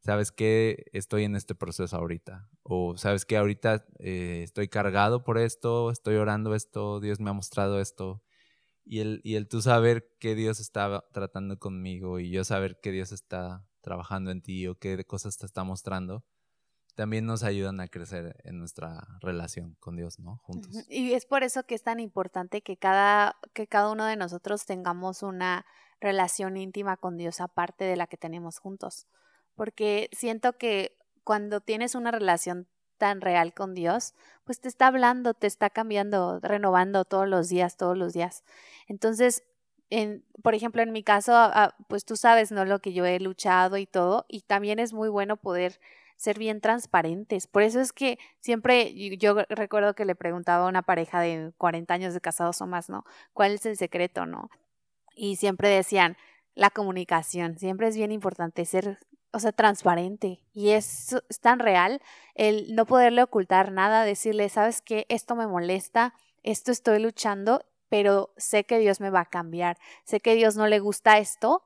¿sabes 0.00 0.32
qué? 0.32 0.84
Estoy 0.92 1.24
en 1.24 1.34
este 1.34 1.54
proceso 1.54 1.96
ahorita. 1.96 2.50
O, 2.62 2.98
¿sabes 2.98 3.24
qué? 3.24 3.38
Ahorita 3.38 3.86
eh, 3.98 4.42
estoy 4.44 4.68
cargado 4.68 5.24
por 5.24 5.38
esto, 5.38 5.90
estoy 5.90 6.16
orando 6.16 6.54
esto, 6.54 7.00
Dios 7.00 7.20
me 7.20 7.30
ha 7.30 7.32
mostrado 7.32 7.80
esto. 7.80 8.22
Y 8.84 9.00
el, 9.00 9.22
y 9.24 9.36
el 9.36 9.48
tú 9.48 9.62
saber 9.62 10.14
que 10.18 10.34
Dios 10.34 10.60
está 10.60 11.06
tratando 11.12 11.58
conmigo 11.58 12.20
y 12.20 12.30
yo 12.30 12.44
saber 12.44 12.80
que 12.80 12.92
Dios 12.92 13.12
está 13.12 13.66
trabajando 13.80 14.30
en 14.30 14.42
ti 14.42 14.66
o 14.66 14.74
qué 14.78 15.02
cosas 15.06 15.38
te 15.38 15.46
está 15.46 15.64
mostrando, 15.64 16.24
también 16.98 17.26
nos 17.26 17.44
ayudan 17.44 17.78
a 17.78 17.86
crecer 17.86 18.34
en 18.42 18.58
nuestra 18.58 19.06
relación 19.20 19.76
con 19.78 19.94
Dios, 19.94 20.18
¿no? 20.18 20.38
Juntos. 20.38 20.84
Y 20.88 21.12
es 21.12 21.26
por 21.26 21.44
eso 21.44 21.62
que 21.62 21.76
es 21.76 21.84
tan 21.84 22.00
importante 22.00 22.60
que 22.60 22.76
cada, 22.76 23.36
que 23.52 23.68
cada 23.68 23.92
uno 23.92 24.04
de 24.04 24.16
nosotros 24.16 24.66
tengamos 24.66 25.22
una 25.22 25.64
relación 26.00 26.56
íntima 26.56 26.96
con 26.96 27.16
Dios 27.16 27.40
aparte 27.40 27.84
de 27.84 27.94
la 27.94 28.08
que 28.08 28.16
tenemos 28.16 28.58
juntos. 28.58 29.06
Porque 29.54 30.10
siento 30.10 30.54
que 30.54 30.98
cuando 31.22 31.60
tienes 31.60 31.94
una 31.94 32.10
relación 32.10 32.66
tan 32.96 33.20
real 33.20 33.54
con 33.54 33.74
Dios, 33.74 34.14
pues 34.42 34.58
te 34.58 34.66
está 34.66 34.88
hablando, 34.88 35.34
te 35.34 35.46
está 35.46 35.70
cambiando, 35.70 36.40
renovando 36.40 37.04
todos 37.04 37.28
los 37.28 37.48
días, 37.48 37.76
todos 37.76 37.96
los 37.96 38.12
días. 38.12 38.42
Entonces, 38.88 39.44
en, 39.88 40.24
por 40.42 40.56
ejemplo, 40.56 40.82
en 40.82 40.90
mi 40.90 41.04
caso, 41.04 41.32
ah, 41.36 41.76
pues 41.88 42.04
tú 42.04 42.16
sabes, 42.16 42.50
¿no? 42.50 42.64
Lo 42.64 42.80
que 42.80 42.92
yo 42.92 43.06
he 43.06 43.20
luchado 43.20 43.76
y 43.76 43.86
todo, 43.86 44.26
y 44.26 44.40
también 44.40 44.80
es 44.80 44.92
muy 44.92 45.08
bueno 45.08 45.36
poder 45.36 45.78
ser 46.18 46.38
bien 46.38 46.60
transparentes. 46.60 47.46
Por 47.46 47.62
eso 47.62 47.80
es 47.80 47.92
que 47.92 48.18
siempre 48.40 48.92
yo 49.16 49.36
recuerdo 49.48 49.94
que 49.94 50.04
le 50.04 50.16
preguntaba 50.16 50.66
a 50.66 50.68
una 50.68 50.82
pareja 50.82 51.20
de 51.20 51.52
40 51.56 51.94
años 51.94 52.12
de 52.12 52.20
casados 52.20 52.60
o 52.60 52.66
más, 52.66 52.90
¿no? 52.90 53.04
¿Cuál 53.32 53.52
es 53.52 53.64
el 53.64 53.76
secreto, 53.76 54.26
no? 54.26 54.50
Y 55.14 55.36
siempre 55.36 55.68
decían, 55.68 56.16
la 56.54 56.70
comunicación, 56.70 57.56
siempre 57.56 57.86
es 57.86 57.96
bien 57.96 58.10
importante 58.10 58.64
ser, 58.64 58.98
o 59.32 59.38
sea, 59.38 59.52
transparente. 59.52 60.42
Y 60.52 60.70
es, 60.70 61.14
es 61.28 61.40
tan 61.40 61.60
real 61.60 62.02
el 62.34 62.74
no 62.74 62.84
poderle 62.84 63.22
ocultar 63.22 63.70
nada, 63.70 64.02
decirle, 64.02 64.48
¿sabes 64.48 64.82
qué? 64.82 65.06
Esto 65.08 65.36
me 65.36 65.46
molesta, 65.46 66.14
esto 66.42 66.72
estoy 66.72 66.98
luchando, 66.98 67.64
pero 67.88 68.34
sé 68.36 68.64
que 68.64 68.80
Dios 68.80 69.00
me 69.00 69.10
va 69.10 69.20
a 69.20 69.30
cambiar, 69.30 69.78
sé 70.04 70.18
que 70.18 70.34
Dios 70.34 70.56
no 70.56 70.66
le 70.66 70.80
gusta 70.80 71.18
esto, 71.18 71.62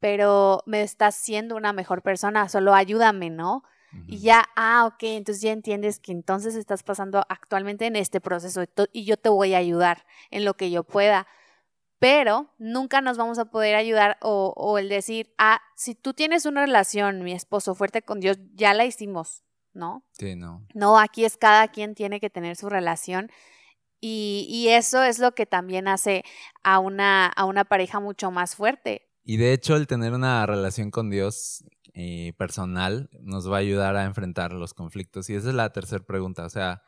pero 0.00 0.64
me 0.66 0.82
está 0.82 1.06
haciendo 1.06 1.54
una 1.54 1.72
mejor 1.72 2.02
persona, 2.02 2.48
solo 2.48 2.74
ayúdame, 2.74 3.30
¿no? 3.30 3.62
Y 4.06 4.18
ya, 4.20 4.44
ah, 4.56 4.86
ok, 4.86 5.02
entonces 5.02 5.42
ya 5.42 5.52
entiendes 5.52 5.98
que 5.98 6.12
entonces 6.12 6.54
estás 6.54 6.82
pasando 6.82 7.24
actualmente 7.28 7.86
en 7.86 7.96
este 7.96 8.20
proceso 8.20 8.64
y 8.92 9.04
yo 9.04 9.16
te 9.16 9.28
voy 9.28 9.54
a 9.54 9.58
ayudar 9.58 10.04
en 10.30 10.44
lo 10.44 10.54
que 10.54 10.70
yo 10.70 10.82
pueda. 10.82 11.26
Pero 11.98 12.50
nunca 12.58 13.00
nos 13.00 13.16
vamos 13.16 13.38
a 13.38 13.44
poder 13.44 13.76
ayudar 13.76 14.18
o, 14.22 14.52
o 14.56 14.78
el 14.78 14.88
decir, 14.88 15.32
ah, 15.38 15.60
si 15.76 15.94
tú 15.94 16.14
tienes 16.14 16.46
una 16.46 16.62
relación, 16.62 17.22
mi 17.22 17.32
esposo, 17.32 17.74
fuerte 17.74 18.02
con 18.02 18.18
Dios, 18.18 18.38
ya 18.54 18.74
la 18.74 18.84
hicimos, 18.84 19.44
¿no? 19.72 20.04
Sí, 20.18 20.34
no. 20.34 20.66
No, 20.74 20.98
aquí 20.98 21.24
es 21.24 21.36
cada 21.36 21.68
quien 21.68 21.94
tiene 21.94 22.18
que 22.18 22.30
tener 22.30 22.56
su 22.56 22.68
relación 22.68 23.30
y, 24.00 24.46
y 24.50 24.70
eso 24.70 25.02
es 25.04 25.20
lo 25.20 25.32
que 25.32 25.46
también 25.46 25.86
hace 25.86 26.24
a 26.64 26.80
una, 26.80 27.26
a 27.28 27.44
una 27.44 27.64
pareja 27.64 28.00
mucho 28.00 28.32
más 28.32 28.56
fuerte. 28.56 29.08
Y 29.24 29.36
de 29.36 29.52
hecho, 29.52 29.76
el 29.76 29.86
tener 29.86 30.12
una 30.12 30.44
relación 30.44 30.90
con 30.90 31.08
Dios 31.08 31.64
eh, 31.94 32.32
personal 32.38 33.10
nos 33.20 33.50
va 33.50 33.56
a 33.56 33.60
ayudar 33.60 33.96
a 33.96 34.04
enfrentar 34.04 34.52
los 34.52 34.74
conflictos. 34.74 35.28
Y 35.28 35.34
esa 35.34 35.50
es 35.50 35.54
la 35.54 35.72
tercera 35.72 36.04
pregunta, 36.04 36.44
o 36.44 36.50
sea, 36.50 36.82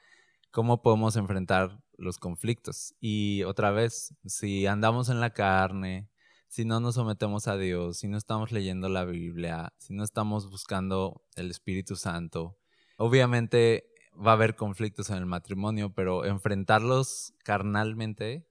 ¿cómo 0.50 0.80
podemos 0.82 1.16
enfrentar 1.16 1.82
los 1.96 2.18
conflictos? 2.18 2.94
Y 3.00 3.42
otra 3.42 3.70
vez, 3.70 4.14
si 4.25 4.66
andamos 4.66 5.11
en 5.11 5.20
la 5.20 5.30
carne, 5.30 6.08
si 6.49 6.64
no 6.64 6.80
nos 6.80 6.94
sometemos 6.94 7.49
a 7.49 7.56
Dios, 7.56 7.99
si 7.99 8.08
no 8.08 8.16
estamos 8.16 8.52
leyendo 8.52 8.88
la 8.88 9.04
Biblia, 9.04 9.73
si 9.78 9.92
no 9.92 10.04
estamos 10.04 10.49
buscando 10.49 11.23
el 11.37 11.50
Espíritu 11.50 11.96
Santo, 11.96 12.56
obviamente 12.96 13.90
va 14.14 14.30
a 14.30 14.34
haber 14.34 14.54
conflictos 14.54 15.11
en 15.11 15.16
el 15.16 15.26
matrimonio, 15.26 15.92
pero 15.92 16.25
enfrentarlos 16.25 17.34
carnalmente 17.42 18.46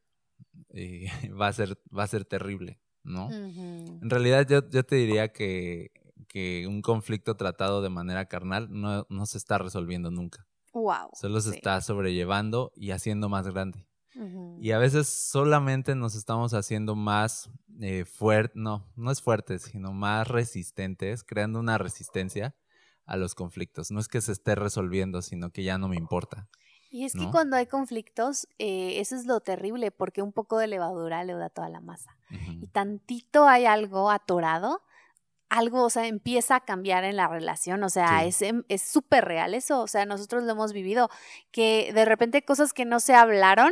eh, 0.70 1.08
va, 1.40 1.48
a 1.48 1.54
ser, 1.54 1.80
va 1.98 2.04
a 2.04 2.08
ser 2.08 2.26
terrible, 2.26 2.80
¿no? 3.04 3.32
En 3.32 4.10
realidad 4.10 4.46
yo, 4.48 4.70
yo 4.70 4.84
te 4.84 4.98
diría 4.98 5.30
que, 5.30 5.92
que 6.34 6.66
un 6.68 6.82
conflicto 6.82 7.38
tratado 7.38 7.84
de 7.84 7.90
manera 7.90 8.26
carnal 8.26 8.68
no, 8.72 9.06
no 9.08 9.26
se 9.28 9.38
está 9.38 9.60
resolviendo 9.60 10.10
nunca. 10.10 10.48
Wow. 10.74 11.12
Solo 11.14 11.40
se 11.40 11.52
sí. 11.52 11.58
está 11.58 11.80
sobrellevando 11.80 12.72
y 12.76 12.90
haciendo 12.90 13.30
más 13.30 13.48
grande. 13.48 13.86
Y 14.60 14.72
a 14.72 14.78
veces 14.78 15.10
solamente 15.10 15.96
nos 15.96 16.14
estamos 16.14 16.54
haciendo 16.54 16.96
más 16.96 17.50
fuertes, 18.06 18.56
no, 18.56 18.88
no 18.96 19.10
es 19.10 19.22
fuertes, 19.22 19.64
sino 19.64 19.92
más 19.92 20.28
resistentes, 20.28 21.24
creando 21.24 21.60
una 21.60 21.80
resistencia 21.80 22.56
a 23.06 23.18
los 23.18 23.34
conflictos. 23.34 23.90
No 23.90 24.00
es 24.00 24.08
que 24.08 24.22
se 24.22 24.32
esté 24.32 24.54
resolviendo, 24.54 25.24
sino 25.24 25.50
que 25.50 25.64
ya 25.64 25.80
no 25.80 25.88
me 25.88 25.96
importa. 25.96 26.48
Y 26.92 27.06
es 27.06 27.14
que 27.14 27.28
cuando 27.32 27.56
hay 27.56 27.66
conflictos, 27.66 28.48
eh, 28.60 29.00
eso 29.00 29.16
es 29.16 29.26
lo 29.26 29.40
terrible, 29.40 29.90
porque 29.90 30.22
un 30.22 30.32
poco 30.32 30.60
de 30.60 30.68
levadura 30.68 31.24
le 31.24 31.34
da 31.34 31.50
toda 31.50 31.68
la 31.68 31.82
masa. 31.82 32.16
Y 32.62 32.68
tantito 32.68 33.48
hay 33.48 33.66
algo 33.66 34.12
atorado, 34.12 34.80
algo, 35.58 35.84
o 35.84 35.90
sea, 35.90 36.08
empieza 36.08 36.56
a 36.58 36.60
cambiar 36.66 37.04
en 37.04 37.16
la 37.16 37.28
relación, 37.28 37.84
o 37.84 37.90
sea, 37.90 38.22
Sí. 38.22 38.28
es 38.30 38.42
em- 38.42 38.64
es 38.70 38.82
súper 38.82 39.26
real 39.26 39.54
eso, 39.54 39.82
o 39.82 39.88
sea, 39.88 40.06
nosotros 40.06 40.44
lo 40.44 40.52
hemos 40.52 40.74
vivido, 40.74 41.10
que 41.52 41.92
de 41.94 42.06
repente 42.06 42.44
cosas 42.44 42.74
que 42.74 42.86
no 42.86 43.00
se 43.00 43.14
hablaron, 43.16 43.72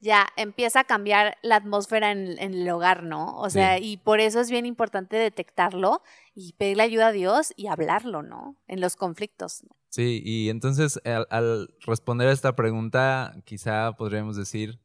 ya 0.00 0.26
empieza 0.36 0.80
a 0.80 0.84
cambiar 0.84 1.38
la 1.42 1.56
atmósfera 1.56 2.10
en, 2.12 2.38
en 2.38 2.52
el 2.52 2.68
hogar, 2.68 3.04
¿no? 3.04 3.38
O 3.38 3.48
sea, 3.48 3.78
y 3.78 3.96
por 3.96 4.20
eso 4.20 4.38
es 4.40 4.50
bien 4.50 4.66
importante 4.66 5.16
detectarlo 5.16 6.02
y 6.34 6.52
pedirle 6.54 6.82
ayuda 6.82 7.06
a 7.06 7.12
Dios 7.12 7.54
y 7.56 7.68
hablarlo, 7.68 8.22
¿no? 8.22 8.56
En 8.66 8.82
los 8.82 8.96
conflictos. 8.96 9.62
¿no? 9.64 9.74
Sí, 9.88 10.20
y 10.22 10.50
entonces 10.50 11.00
al, 11.06 11.26
al 11.30 11.74
responder 11.86 12.28
a 12.28 12.32
esta 12.32 12.54
pregunta, 12.54 13.34
quizá 13.46 13.92
podríamos 13.92 14.36
decir, 14.36 14.78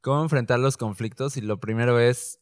¿cómo 0.00 0.22
enfrentar 0.24 0.58
los 0.58 0.76
conflictos? 0.76 1.36
Y 1.36 1.40
lo 1.40 1.60
primero 1.60 2.00
es, 2.00 2.40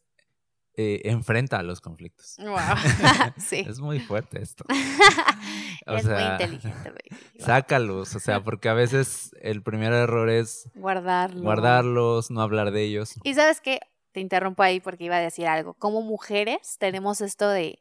eh, 0.79 1.01
enfrenta 1.05 1.63
los 1.63 1.81
conflictos. 1.81 2.37
sí. 3.39 3.65
Es 3.67 3.81
muy 3.81 4.01
fuerte 4.01 4.43
esto. 4.43 4.65
O 5.89 5.95
es 5.95 6.05
muy 6.05 6.21
inteligente, 6.21 6.91
baby. 6.91 7.23
Sácalos, 7.39 8.17
o 8.17 8.19
sea, 8.19 8.43
porque 8.43 8.69
a 8.69 8.75
veces 8.75 9.31
el 9.41 9.63
primer 9.63 9.93
error 9.93 10.29
es 10.29 10.69
Guardarlo. 10.75 11.43
guardarlos, 11.43 12.29
no 12.29 12.41
hablar 12.41 12.73
de 12.73 12.83
ellos. 12.83 13.15
Y 13.23 13.35
sabes 13.35 13.61
qué, 13.61 13.79
te 14.11 14.19
interrumpo 14.19 14.65
ahí 14.65 14.81
porque 14.81 15.05
iba 15.05 15.15
a 15.15 15.21
decir 15.21 15.47
algo. 15.47 15.75
Como 15.75 16.03
mujeres 16.03 16.77
tenemos 16.81 17.21
esto 17.21 17.49
de, 17.49 17.79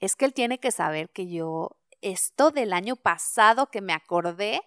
es 0.00 0.16
que 0.16 0.24
él 0.24 0.32
tiene 0.32 0.58
que 0.58 0.70
saber 0.70 1.10
que 1.10 1.28
yo, 1.28 1.76
esto 2.00 2.50
del 2.50 2.72
año 2.72 2.96
pasado 2.96 3.66
que 3.66 3.82
me 3.82 3.92
acordé, 3.92 4.62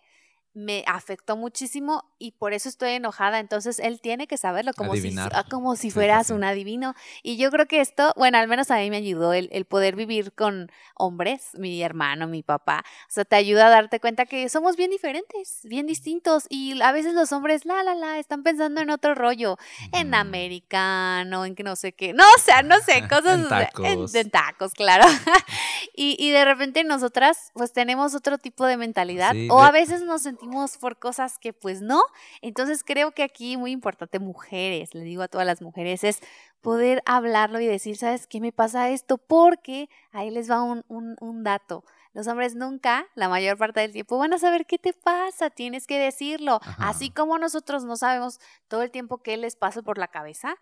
me 0.54 0.84
afectó 0.86 1.36
muchísimo 1.36 2.04
y 2.20 2.32
por 2.32 2.54
eso 2.54 2.70
estoy 2.70 2.92
enojada. 2.92 3.40
Entonces 3.40 3.80
él 3.80 4.00
tiene 4.02 4.28
que 4.28 4.38
saberlo 4.38 4.74
como, 4.74 4.94
si, 4.94 5.00
Adivinar. 5.00 5.32
ah, 5.36 5.44
como 5.50 5.76
si 5.76 5.84
sí, 5.84 5.92
fueras 5.92 6.28
sí. 6.28 6.34
un 6.34 6.44
adivino. 6.44 6.96
Y 7.24 7.38
yo 7.38 7.52
creo 7.52 7.66
que 7.68 7.82
esto, 7.82 8.14
bueno, 8.18 8.38
al 8.38 8.48
menos 8.48 8.72
a 8.72 8.78
mí 8.78 8.90
me 8.90 8.98
ayudó 8.98 9.34
el, 9.34 9.50
el 9.52 9.66
poder 9.66 9.96
vivir 9.96 10.34
con 10.34 10.72
hombres, 10.96 11.50
mi 11.54 11.82
hermano, 11.82 12.28
mi 12.28 12.44
papá. 12.44 12.84
O 13.08 13.12
sea, 13.12 13.26
te 13.26 13.36
ayuda 13.36 13.68
a 13.68 13.70
darte 13.70 14.00
cuenta 14.00 14.26
que 14.26 14.50
somos 14.50 14.76
bien 14.76 14.92
diferentes, 14.92 15.60
bien 15.64 15.86
distintos. 15.88 16.46
Y 16.50 16.82
a 16.82 16.92
veces 16.92 17.14
los 17.14 17.32
hombres, 17.32 17.66
la, 17.66 17.84
la, 17.84 17.96
la, 17.96 18.20
están 18.20 18.44
pensando 18.44 18.82
en 18.82 18.90
otro 18.90 19.16
rollo 19.16 19.58
en 19.94 20.10
Ujú. 20.10 20.16
americano, 20.18 21.46
en 21.46 21.56
que 21.56 21.64
no 21.64 21.76
sé 21.76 21.94
qué. 21.94 22.14
No, 22.14 22.24
o 22.24 22.42
sea, 22.42 22.62
no 22.64 22.76
sé, 22.80 23.08
cosas 23.10 23.40
En 23.40 23.48
tacos. 23.48 24.16
en 24.16 24.30
tacos, 24.30 24.74
claro. 24.74 25.06
y, 25.96 26.16
y 26.20 26.32
de 26.32 26.46
repente 26.46 26.84
nosotras, 26.84 27.52
pues 27.54 27.74
tenemos 27.74 28.16
otro 28.16 28.38
tipo 28.38 28.66
de 28.66 28.78
mentalidad. 28.78 29.34
Sí, 29.34 29.48
o 29.52 29.60
de- 29.62 29.68
a 29.68 29.72
veces 29.72 30.02
nos 30.02 30.22
sentimos 30.24 30.78
por 30.78 30.98
cosas 30.98 31.38
que, 31.40 31.54
pues 31.54 31.82
no. 31.82 32.02
Entonces 32.42 32.84
creo 32.84 33.12
que 33.12 33.24
aquí, 33.24 33.58
muy 33.58 33.72
importante, 33.72 34.20
mujeres, 34.20 34.94
le 34.94 35.02
digo 35.02 35.24
a 35.24 35.28
todas 35.28 35.48
las 35.48 35.62
mujeres, 35.62 36.04
es 36.04 36.22
poder 36.62 37.02
hablarlo 37.06 37.60
y 37.60 37.68
decir, 37.68 37.98
¿sabes 37.98 38.28
qué 38.28 38.42
me 38.42 38.52
pasa 38.52 38.90
esto? 38.90 39.18
Porque 39.18 39.90
ahí 40.12 40.32
les 40.32 40.50
va 40.50 40.62
un, 40.62 40.84
un, 40.88 41.16
un 41.20 41.44
dato. 41.44 41.84
Los 42.14 42.28
hombres 42.28 42.56
nunca, 42.56 43.06
la 43.14 43.30
mayor 43.30 43.58
parte 43.58 43.80
del 43.80 43.92
tiempo, 43.92 44.18
van 44.18 44.34
a 44.34 44.40
saber 44.40 44.66
qué 44.66 44.80
te 44.80 44.94
pasa, 44.94 45.50
tienes 45.50 45.86
que 45.86 46.00
decirlo. 46.00 46.60
Ajá. 46.64 46.90
Así 46.90 47.12
como 47.12 47.38
nosotros 47.38 47.84
no 47.86 47.96
sabemos 47.96 48.40
todo 48.68 48.82
el 48.82 48.92
tiempo 48.92 49.20
qué 49.20 49.38
les 49.38 49.56
pasa 49.56 49.84
por 49.84 49.98
la 49.98 50.08
cabeza, 50.08 50.56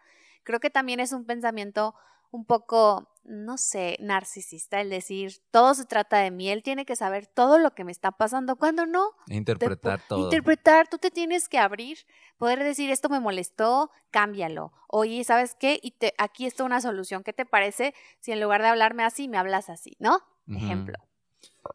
creo 0.43 0.60
que 0.60 0.69
también 0.69 0.99
es 0.99 1.13
un 1.13 1.25
pensamiento 1.25 1.95
un 2.31 2.45
poco, 2.45 3.09
no 3.23 3.57
sé, 3.57 3.97
narcisista 3.99 4.81
el 4.81 4.89
decir, 4.89 5.33
todo 5.51 5.73
se 5.73 5.85
trata 5.85 6.17
de 6.19 6.31
mí, 6.31 6.49
él 6.49 6.61
tiene 6.63 6.85
que 6.85 6.95
saber 6.95 7.27
todo 7.27 7.57
lo 7.59 7.71
que 7.73 7.83
me 7.83 7.91
está 7.91 8.11
pasando, 8.11 8.55
cuando 8.55 8.85
no, 8.85 9.11
E 9.29 9.35
interpretar 9.35 9.99
te- 10.01 10.07
todo. 10.09 10.23
Interpretar, 10.25 10.88
tú 10.88 10.97
te 10.97 11.11
tienes 11.11 11.47
que 11.49 11.57
abrir, 11.57 11.97
poder 12.38 12.63
decir 12.63 12.89
esto 12.91 13.09
me 13.09 13.19
molestó, 13.19 13.89
cámbialo. 14.11 14.73
Oye, 14.88 15.23
¿sabes 15.23 15.55
qué? 15.59 15.79
Y 15.81 15.91
te, 15.91 16.13
aquí 16.17 16.45
está 16.45 16.63
una 16.63 16.81
solución. 16.81 17.23
¿Qué 17.23 17.33
te 17.33 17.45
parece 17.45 17.93
si 18.19 18.31
en 18.31 18.41
lugar 18.41 18.61
de 18.61 18.67
hablarme 18.67 19.03
así, 19.03 19.27
me 19.27 19.38
hablas 19.38 19.69
así? 19.69 19.95
¿No? 19.99 20.19
Ejemplo. 20.47 20.95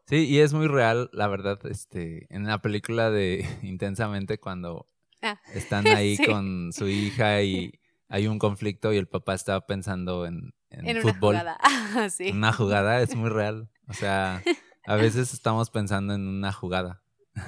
Sí, 0.06 0.26
y 0.28 0.40
es 0.40 0.52
muy 0.52 0.68
real, 0.68 1.10
la 1.12 1.26
verdad, 1.26 1.58
este, 1.66 2.26
en 2.34 2.46
la 2.46 2.58
película 2.62 3.10
de 3.10 3.44
Intensamente 3.62 4.38
cuando 4.38 4.86
Ah. 5.22 5.38
están 5.54 5.84
ahí 6.04 6.16
Sí. 6.16 6.24
con 6.24 6.72
su 6.72 6.86
hija 6.88 7.42
y 7.42 7.79
hay 8.10 8.26
un 8.26 8.38
conflicto 8.38 8.92
y 8.92 8.98
el 8.98 9.08
papá 9.08 9.32
está 9.34 9.58
pensando 9.66 10.26
en, 10.26 10.52
en 10.68 10.86
En 10.86 10.98
una 10.98 11.12
fútbol. 11.12 11.36
jugada. 11.38 11.58
sí. 12.10 12.28
En 12.28 12.36
Una 12.36 12.52
jugada 12.52 13.00
es 13.00 13.14
muy 13.14 13.30
real. 13.30 13.70
O 13.88 13.94
sea, 13.94 14.42
a 14.86 14.94
veces 14.96 15.32
estamos 15.32 15.70
pensando 15.70 16.12
en 16.14 16.28
una 16.28 16.52
jugada. 16.52 17.02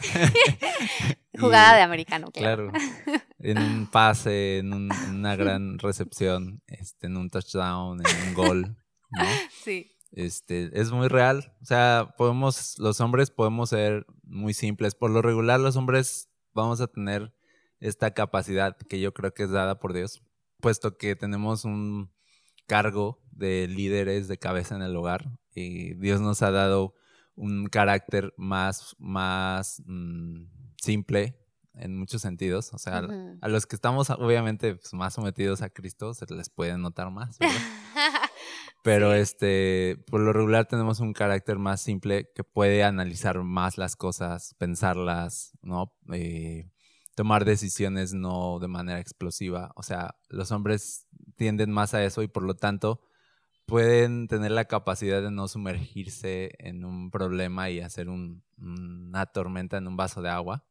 Y- 1.35 1.39
Jugada 1.39 1.77
de 1.77 1.83
americano, 1.83 2.31
claro. 2.31 2.71
Claro. 2.71 3.23
En 3.45 3.59
un 3.59 3.87
pase, 3.89 4.59
en, 4.59 4.73
un- 4.73 4.93
en 4.93 5.17
una 5.17 5.35
gran 5.35 5.79
recepción, 5.81 6.63
este, 6.69 7.09
en 7.09 7.17
un 7.17 7.29
touchdown, 7.29 8.01
en 8.07 8.29
un 8.29 8.35
gol, 8.35 8.77
¿no? 9.11 9.25
Sí. 9.65 9.91
Este, 10.13 10.71
es 10.81 10.93
muy 10.93 11.09
real. 11.09 11.53
O 11.61 11.65
sea, 11.65 12.15
podemos, 12.17 12.79
los 12.79 13.01
hombres 13.01 13.33
podemos 13.33 13.71
ser 13.71 14.07
muy 14.23 14.55
simples. 14.55 14.95
Por 14.95 15.11
lo 15.11 15.23
regular, 15.23 15.59
los 15.59 15.75
hombres 15.75 16.29
vamos 16.55 16.81
a 16.81 16.87
tener 16.87 17.35
esta 17.81 18.13
capacidad 18.13 18.77
que 18.77 19.01
yo 19.01 19.13
creo 19.13 19.35
que 19.35 19.43
es 19.43 19.51
dada 19.51 19.81
por 19.81 19.93
Dios, 19.93 20.23
puesto 20.63 20.97
que 20.97 21.15
tenemos 21.17 21.67
un 21.67 22.11
cargo 22.67 23.21
de 23.33 23.69
líderes 23.69 24.29
de 24.29 24.39
cabeza 24.39 24.75
en 24.77 24.83
el 24.83 24.97
hogar 24.97 25.29
y 25.55 25.93
Dios 25.95 26.23
nos 26.23 26.41
ha 26.41 26.51
dado 26.51 26.95
un 27.35 27.67
carácter 27.67 28.33
más, 28.39 28.95
más 28.99 29.83
mm, 29.85 30.45
simple 30.81 31.37
en 31.75 31.99
muchos 31.99 32.23
sentidos. 32.23 32.73
O 32.73 32.79
sea, 32.79 33.07
a 33.41 33.49
los 33.49 33.67
que 33.67 33.77
estamos 33.77 34.09
obviamente 34.11 34.77
pues, 34.77 34.95
más 34.95 35.15
sometidos 35.15 35.61
a 35.63 35.69
Cristo 35.71 36.15
se 36.15 36.25
les 36.35 36.49
puede 36.49 36.79
notar 36.79 37.11
más. 37.11 37.37
Pero 38.85 39.13
Sí. 39.15 39.21
este, 39.21 40.05
por 40.11 40.21
lo 40.21 40.33
regular 40.33 40.67
tenemos 40.67 40.99
un 41.01 41.13
carácter 41.13 41.59
más 41.59 41.81
simple 41.81 42.31
que 42.35 42.43
puede 42.45 42.83
analizar 42.83 43.41
más 43.43 43.79
las 43.79 43.95
cosas, 43.97 44.55
pensarlas, 44.59 45.53
¿no? 45.63 45.95
Eh, 46.13 46.69
tomar 47.15 47.45
decisiones 47.45 48.15
no 48.15 48.59
de 48.59 48.69
manera 48.69 48.99
explosiva. 49.01 49.73
O 49.77 49.83
sea, 49.83 50.17
los 50.29 50.51
hombres 50.53 51.07
tienden 51.37 51.71
más 51.71 51.95
a 51.95 52.03
eso 52.05 52.23
y 52.23 52.29
por 52.29 52.43
lo 52.43 52.55
tanto 52.55 53.03
pueden 53.67 54.29
tener 54.29 54.51
la 54.51 54.65
capacidad 54.67 55.23
de 55.23 55.31
no 55.31 55.47
sumergirse 55.49 56.51
en 56.59 56.85
un 56.85 57.11
problema 57.11 57.71
y 57.71 57.81
hacer 57.81 58.09
un- 58.09 58.43
una 58.59 59.27
tormenta 59.27 59.77
en 59.79 59.87
un 59.87 59.97
vaso 59.97 60.21
de 60.23 60.29
agua, 60.31 60.65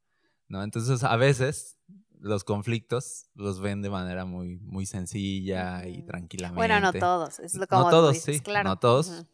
¿no? 0.47 0.61
Entonces, 0.63 1.03
a 1.03 1.15
veces 1.15 1.77
los 2.19 2.43
conflictos 2.43 3.25
los 3.33 3.59
ven 3.61 3.81
de 3.81 3.89
manera 3.89 4.25
muy, 4.25 4.59
muy 4.59 4.85
sencilla 4.85 5.87
y 5.87 6.03
tranquilamente. 6.03 6.55
Bueno, 6.55 6.79
no 6.79 6.93
todos. 6.93 7.39
Es 7.39 7.53
lo 7.55 7.61
No 7.61 7.67
como 7.67 7.83
tú 7.85 7.89
todos, 7.91 8.13
dices, 8.13 8.35
sí, 8.37 8.41
claro. 8.43 8.69
no 8.69 8.77
todos. 8.77 9.25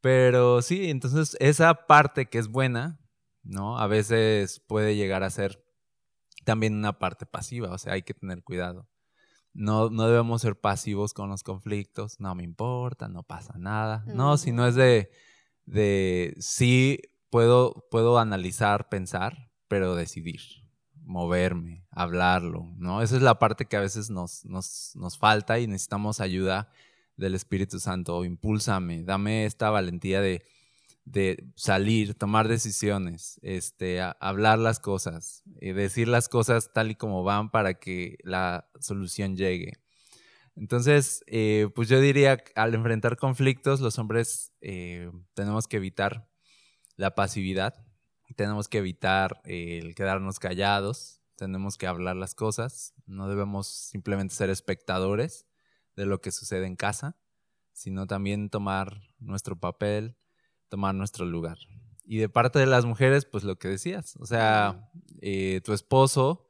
Pero 0.00 0.62
sí, 0.62 0.90
entonces 0.90 1.36
esa 1.40 1.86
parte 1.86 2.26
que 2.26 2.38
es 2.38 2.48
buena, 2.48 3.00
¿no? 3.42 3.78
A 3.78 3.86
veces 3.86 4.60
puede 4.60 4.94
llegar 4.94 5.22
a 5.24 5.30
ser 5.30 5.64
también 6.46 6.76
una 6.76 6.98
parte 6.98 7.26
pasiva, 7.26 7.70
o 7.72 7.76
sea, 7.76 7.94
hay 7.94 8.02
que 8.02 8.14
tener 8.14 8.44
cuidado. 8.44 8.88
No, 9.52 9.90
no 9.90 10.06
debemos 10.06 10.42
ser 10.42 10.54
pasivos 10.54 11.12
con 11.12 11.28
los 11.28 11.42
conflictos, 11.42 12.20
no 12.20 12.34
me 12.36 12.44
importa, 12.44 13.08
no 13.08 13.24
pasa 13.24 13.54
nada. 13.58 14.04
No, 14.06 14.36
sino 14.36 14.66
es 14.66 14.76
de, 14.76 15.10
de 15.64 16.36
sí 16.38 17.00
puedo, 17.30 17.86
puedo 17.90 18.18
analizar, 18.18 18.88
pensar, 18.88 19.50
pero 19.66 19.96
decidir, 19.96 20.40
moverme, 21.02 21.84
hablarlo, 21.90 22.72
¿no? 22.76 23.02
Esa 23.02 23.16
es 23.16 23.22
la 23.22 23.40
parte 23.40 23.66
que 23.66 23.76
a 23.76 23.80
veces 23.80 24.08
nos, 24.08 24.44
nos, 24.44 24.92
nos 24.94 25.18
falta 25.18 25.58
y 25.58 25.66
necesitamos 25.66 26.20
ayuda 26.20 26.70
del 27.16 27.34
Espíritu 27.34 27.80
Santo. 27.80 28.24
Impúlsame, 28.24 29.02
dame 29.02 29.46
esta 29.46 29.70
valentía 29.70 30.20
de, 30.20 30.44
de 31.06 31.52
salir, 31.56 32.14
tomar 32.14 32.48
decisiones, 32.48 33.40
este, 33.42 34.02
a- 34.02 34.12
hablar 34.20 34.58
las 34.58 34.80
cosas, 34.80 35.44
eh, 35.62 35.72
decir 35.72 36.08
las 36.08 36.28
cosas 36.28 36.72
tal 36.74 36.90
y 36.90 36.96
como 36.96 37.24
van 37.24 37.50
para 37.50 37.74
que 37.74 38.18
la 38.24 38.68
solución 38.80 39.36
llegue. 39.36 39.74
Entonces, 40.56 41.22
eh, 41.26 41.68
pues 41.74 41.88
yo 41.88 42.00
diría, 42.00 42.38
al 42.54 42.74
enfrentar 42.74 43.16
conflictos, 43.16 43.80
los 43.80 43.98
hombres 43.98 44.52
eh, 44.62 45.10
tenemos 45.34 45.68
que 45.68 45.76
evitar 45.76 46.28
la 46.96 47.14
pasividad, 47.14 47.74
tenemos 48.36 48.68
que 48.68 48.78
evitar 48.78 49.40
el 49.44 49.94
quedarnos 49.94 50.38
callados, 50.38 51.20
tenemos 51.36 51.76
que 51.76 51.86
hablar 51.86 52.16
las 52.16 52.34
cosas, 52.34 52.94
no 53.06 53.28
debemos 53.28 53.68
simplemente 53.68 54.34
ser 54.34 54.50
espectadores 54.50 55.46
de 55.94 56.06
lo 56.06 56.20
que 56.20 56.32
sucede 56.32 56.66
en 56.66 56.76
casa, 56.76 57.16
sino 57.72 58.06
también 58.06 58.50
tomar 58.50 59.02
nuestro 59.18 59.58
papel, 59.60 60.16
tomar 60.68 60.94
nuestro 60.94 61.24
lugar. 61.24 61.58
Y 62.04 62.18
de 62.18 62.28
parte 62.28 62.58
de 62.58 62.66
las 62.66 62.84
mujeres, 62.84 63.24
pues 63.24 63.44
lo 63.44 63.58
que 63.58 63.68
decías, 63.68 64.16
o 64.16 64.26
sea, 64.26 64.88
eh, 65.20 65.60
tu 65.64 65.72
esposo 65.72 66.46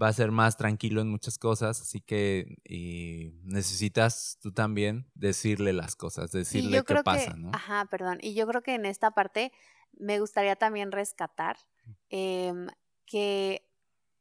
va 0.00 0.08
a 0.08 0.12
ser 0.12 0.30
más 0.30 0.56
tranquilo 0.56 1.00
en 1.00 1.10
muchas 1.10 1.38
cosas, 1.38 1.80
así 1.80 2.00
que 2.00 2.56
eh, 2.64 3.34
necesitas 3.42 4.38
tú 4.40 4.52
también 4.52 5.10
decirle 5.14 5.72
las 5.72 5.96
cosas, 5.96 6.30
decirle 6.30 6.82
qué 6.84 7.02
pasa, 7.02 7.32
que, 7.32 7.38
¿no? 7.38 7.50
ajá, 7.52 7.86
perdón, 7.90 8.18
y 8.20 8.34
yo 8.34 8.46
creo 8.46 8.62
que 8.62 8.74
en 8.74 8.86
esta 8.86 9.10
parte 9.10 9.52
me 9.92 10.18
gustaría 10.20 10.56
también 10.56 10.92
rescatar 10.92 11.56
em, 12.08 12.68
que 13.04 13.68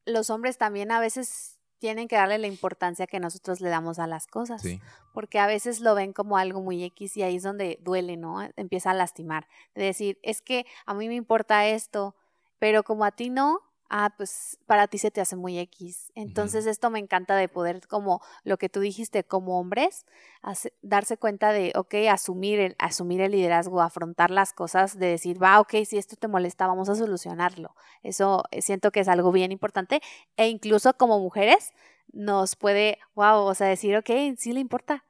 los 0.06 0.30
hombres 0.30 0.58
también 0.58 0.92
a 0.92 1.00
veces 1.00 1.61
tienen 1.82 2.08
que 2.08 2.16
darle 2.16 2.38
la 2.38 2.46
importancia 2.46 3.08
que 3.08 3.20
nosotros 3.20 3.60
le 3.60 3.70
damos 3.70 3.98
a 3.98 4.06
las 4.06 4.28
cosas, 4.28 4.62
Sí, 4.62 4.80
porque 5.14 5.40
a 5.40 5.48
veces 5.48 5.80
lo 5.80 5.96
ven 5.96 6.14
como 6.14 6.38
algo 6.38 6.62
muy 6.62 6.84
X 6.84 7.18
y 7.18 7.24
ahí 7.24 7.38
es 7.38 7.44
donde 7.44 7.80
duele, 7.82 8.18
¿no? 8.18 8.48
Empieza 8.56 8.92
a 8.92 8.94
lastimar, 8.94 9.48
de 9.74 9.86
decir, 9.86 10.20
es 10.22 10.44
que 10.44 10.68
a 10.86 10.94
mí 10.94 11.08
me 11.08 11.16
importa 11.16 11.66
esto, 11.68 12.16
pero 12.60 12.84
como 12.84 13.04
a 13.04 13.12
ti 13.12 13.32
no, 13.32 13.62
ah, 13.94 14.14
pues 14.16 14.58
para 14.66 14.88
ti 14.88 14.98
se 14.98 15.12
te 15.12 15.20
hace 15.20 15.36
muy 15.36 15.60
X. 15.60 16.12
Entonces 16.16 16.66
esto 16.66 16.90
me 16.90 16.98
encanta 17.00 17.36
de 17.36 17.50
poder, 17.50 17.86
como 17.88 18.22
lo 18.46 18.58
que 18.58 18.70
tú 18.70 18.80
dijiste, 18.80 19.26
como 19.26 19.60
hombres, 19.60 20.06
hace- 20.42 20.74
darse 20.82 21.18
cuenta 21.18 21.52
de, 21.52 21.74
ok, 21.76 21.94
asumir 22.10 22.60
el, 22.62 22.76
asumir 22.80 23.20
el 23.20 23.34
liderazgo, 23.34 23.82
afrontar 23.82 24.32
las 24.32 24.54
cosas, 24.54 24.98
de 24.98 25.08
decir, 25.08 25.44
va, 25.44 25.60
ok, 25.60 25.74
si 25.86 25.98
esto 25.98 26.16
te 26.16 26.30
molesta, 26.30 26.68
vamos 26.68 26.88
a 26.88 26.96
solucionarlo. 26.96 27.76
Eso 28.02 28.44
eh, 28.52 28.62
siento 28.62 28.92
que 28.92 29.02
es 29.02 29.10
algo 29.10 29.32
bien 29.34 29.52
importante 29.52 30.00
e 30.38 30.48
incluso 30.48 30.94
como 30.96 31.20
mujeres 31.20 31.72
nos 32.14 32.56
puede, 32.56 32.98
wow, 33.14 33.44
o 33.44 33.54
sea, 33.56 33.68
decir, 33.68 33.98
ok, 33.98 34.10
sí 34.38 34.54
le 34.54 34.62
importa. 34.62 35.04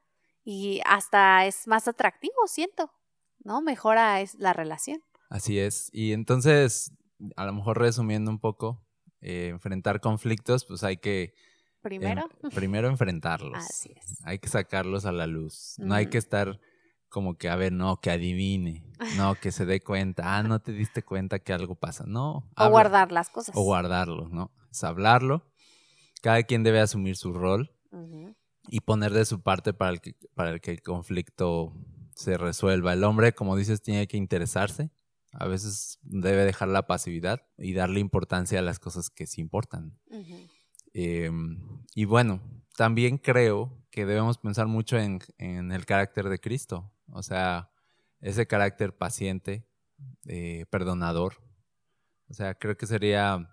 Y 0.43 0.81
hasta 0.85 1.45
es 1.45 1.67
más 1.67 1.87
atractivo, 1.87 2.47
siento, 2.47 2.91
¿no? 3.43 3.61
Mejora 3.61 4.21
es 4.21 4.33
la 4.39 4.53
relación. 4.53 5.03
así 5.29 5.59
es. 5.59 5.89
Y 5.93 6.13
entonces, 6.13 6.91
a 7.35 7.45
lo 7.45 7.53
mejor 7.53 7.79
resumiendo 7.79 8.31
un 8.31 8.39
poco, 8.39 8.83
eh, 9.21 9.47
enfrentar 9.49 9.99
conflictos, 9.99 10.65
pues 10.65 10.83
hay 10.83 10.97
que 10.97 11.33
Primero, 11.81 12.29
primero 12.53 12.87
enfrentarlos. 12.89 13.57
Así 13.57 13.91
es. 13.95 14.19
Hay 14.23 14.37
que 14.37 14.49
sacarlos 14.49 15.05
a 15.05 15.11
la 15.11 15.25
luz. 15.25 15.75
No 15.79 15.95
hay 15.95 16.07
que 16.07 16.19
estar 16.19 16.59
como 17.09 17.37
que, 17.37 17.49
a 17.49 17.55
ver, 17.55 17.73
no, 17.73 17.99
que 17.99 18.11
adivine, 18.11 18.85
no, 19.17 19.35
que 19.35 19.51
se 19.51 19.65
dé 19.65 19.81
cuenta, 19.81 20.37
ah, 20.37 20.43
no 20.43 20.59
te 20.61 20.71
diste 20.71 21.03
cuenta 21.03 21.39
que 21.39 21.53
algo 21.53 21.75
pasa. 21.75 22.05
No. 22.07 22.49
o 22.55 22.69
guardar 22.69 23.11
las 23.11 23.29
cosas. 23.29 23.55
O 23.57 23.63
guardarlo, 23.63 24.29
¿no? 24.29 24.51
Es 24.71 24.83
hablarlo. 24.83 25.43
Cada 26.21 26.43
quien 26.43 26.63
debe 26.63 26.79
asumir 26.79 27.17
su 27.17 27.33
rol 27.33 27.71
y 28.69 28.81
poner 28.81 29.11
de 29.11 29.25
su 29.25 29.41
parte 29.41 29.73
para 29.73 29.91
el 29.91 30.01
que, 30.01 30.15
para 30.35 30.51
el, 30.51 30.61
que 30.61 30.71
el 30.71 30.83
conflicto 30.83 31.73
se 32.15 32.37
resuelva. 32.37 32.93
El 32.93 33.03
hombre, 33.03 33.33
como 33.33 33.57
dices, 33.57 33.81
tiene 33.81 34.07
que 34.07 34.17
interesarse. 34.17 34.91
A 35.31 35.47
veces 35.47 35.99
debe 36.03 36.45
dejar 36.45 36.67
la 36.67 36.87
pasividad 36.87 37.41
y 37.57 37.73
darle 37.73 37.99
importancia 37.99 38.59
a 38.59 38.63
las 38.63 38.79
cosas 38.79 39.09
que 39.09 39.27
sí 39.27 39.41
importan. 39.41 39.97
Em, 40.93 41.85
y 41.95 42.05
bueno, 42.05 42.41
también 42.75 43.17
creo 43.17 43.85
que 43.91 44.05
debemos 44.05 44.37
pensar 44.37 44.67
mucho 44.67 44.97
en, 44.97 45.19
en 45.37 45.71
el 45.71 45.85
carácter 45.85 46.27
de 46.29 46.39
Cristo. 46.39 46.91
O 47.11 47.23
sea, 47.23 47.71
ese 48.21 48.45
carácter 48.45 48.95
paciente, 48.95 49.67
eh, 50.25 50.65
perdonador. 50.69 51.35
O 52.29 52.33
sea, 52.33 52.55
creo 52.55 52.77
que 52.77 52.87
sería 52.87 53.49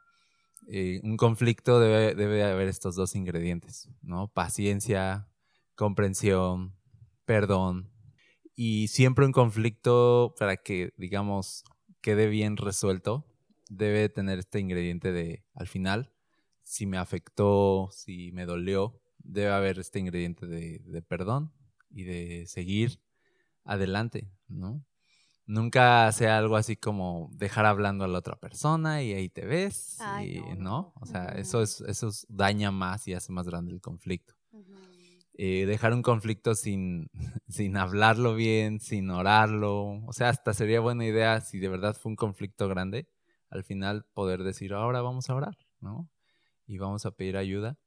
eh, 0.68 1.00
un 1.02 1.16
conflicto, 1.16 1.80
debe, 1.80 2.14
debe 2.14 2.44
haber 2.44 2.68
estos 2.68 2.94
dos 2.94 3.14
ingredientes, 3.16 3.88
¿no? 4.02 4.28
Paciencia, 4.28 5.28
comprensión, 5.74 6.76
perdón. 7.24 7.90
Y 8.60 8.88
siempre 8.88 9.24
un 9.24 9.30
conflicto, 9.30 10.34
para 10.36 10.56
que, 10.56 10.92
digamos, 10.96 11.62
quede 12.00 12.26
bien 12.26 12.56
resuelto, 12.56 13.24
debe 13.70 14.08
tener 14.08 14.40
este 14.40 14.58
ingrediente 14.58 15.12
de, 15.12 15.44
al 15.54 15.68
final, 15.68 16.12
si 16.64 16.84
me 16.84 16.98
afectó, 16.98 17.88
si 17.92 18.32
me 18.32 18.46
dolió, 18.46 19.00
debe 19.18 19.50
haber 19.52 19.78
este 19.78 20.00
ingrediente 20.00 20.48
de, 20.48 20.80
de 20.80 21.02
perdón 21.02 21.52
y 21.88 22.02
de 22.02 22.46
seguir 22.48 23.00
adelante, 23.62 24.28
¿no? 24.48 24.84
Nunca 25.46 26.10
sea 26.10 26.36
algo 26.38 26.56
así 26.56 26.74
como 26.74 27.30
dejar 27.34 27.64
hablando 27.64 28.02
a 28.02 28.08
la 28.08 28.18
otra 28.18 28.40
persona 28.40 29.04
y 29.04 29.12
ahí 29.12 29.28
te 29.28 29.46
ves, 29.46 29.98
Ay, 30.00 30.38
y- 30.38 30.56
no. 30.56 30.92
O 31.00 31.06
sea, 31.06 31.26
eso, 31.26 31.62
es, 31.62 31.80
eso 31.82 32.08
es- 32.08 32.26
daña 32.28 32.72
más 32.72 33.06
y 33.06 33.14
hace 33.14 33.30
más 33.30 33.46
grande 33.46 33.70
el 33.72 33.80
conflicto. 33.80 34.34
Ujú. 34.50 34.97
Eh, 35.40 35.66
dejar 35.66 35.94
un 35.94 36.02
conflicto 36.02 36.56
sin, 36.56 37.10
sin 37.48 37.76
hablarlo 37.76 38.34
bien, 38.34 38.80
sin 38.80 39.08
orarlo, 39.08 40.04
o 40.04 40.12
sea, 40.12 40.30
hasta 40.30 40.52
sería 40.52 40.80
buena 40.80 41.06
idea 41.06 41.40
si 41.40 41.60
de 41.60 41.68
verdad 41.68 41.96
fue 41.96 42.10
un 42.10 42.16
conflicto 42.16 42.66
grande, 42.66 43.08
al 43.48 43.62
final 43.62 44.04
poder 44.14 44.42
decir, 44.42 44.74
ahora 44.74 45.00
vamos 45.00 45.30
a 45.30 45.36
orar, 45.36 45.56
¿no? 45.80 46.10
Y 46.66 46.78
vamos 46.78 47.06
a 47.06 47.12
pedir 47.12 47.36
ayuda. 47.36 47.78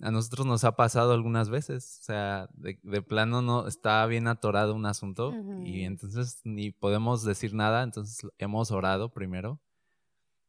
A 0.00 0.10
nosotros 0.10 0.46
nos 0.46 0.64
ha 0.64 0.74
pasado 0.74 1.12
algunas 1.12 1.50
veces, 1.50 1.98
o 2.00 2.04
sea, 2.04 2.48
de, 2.54 2.80
de 2.82 3.02
plano 3.02 3.42
no 3.42 3.66
está 3.68 4.06
bien 4.06 4.26
atorado 4.26 4.74
un 4.74 4.86
asunto 4.86 5.34
y 5.62 5.82
entonces 5.82 6.40
ni 6.44 6.70
podemos 6.70 7.24
decir 7.24 7.52
nada, 7.52 7.82
entonces 7.82 8.26
hemos 8.38 8.70
orado 8.70 9.12
primero 9.12 9.60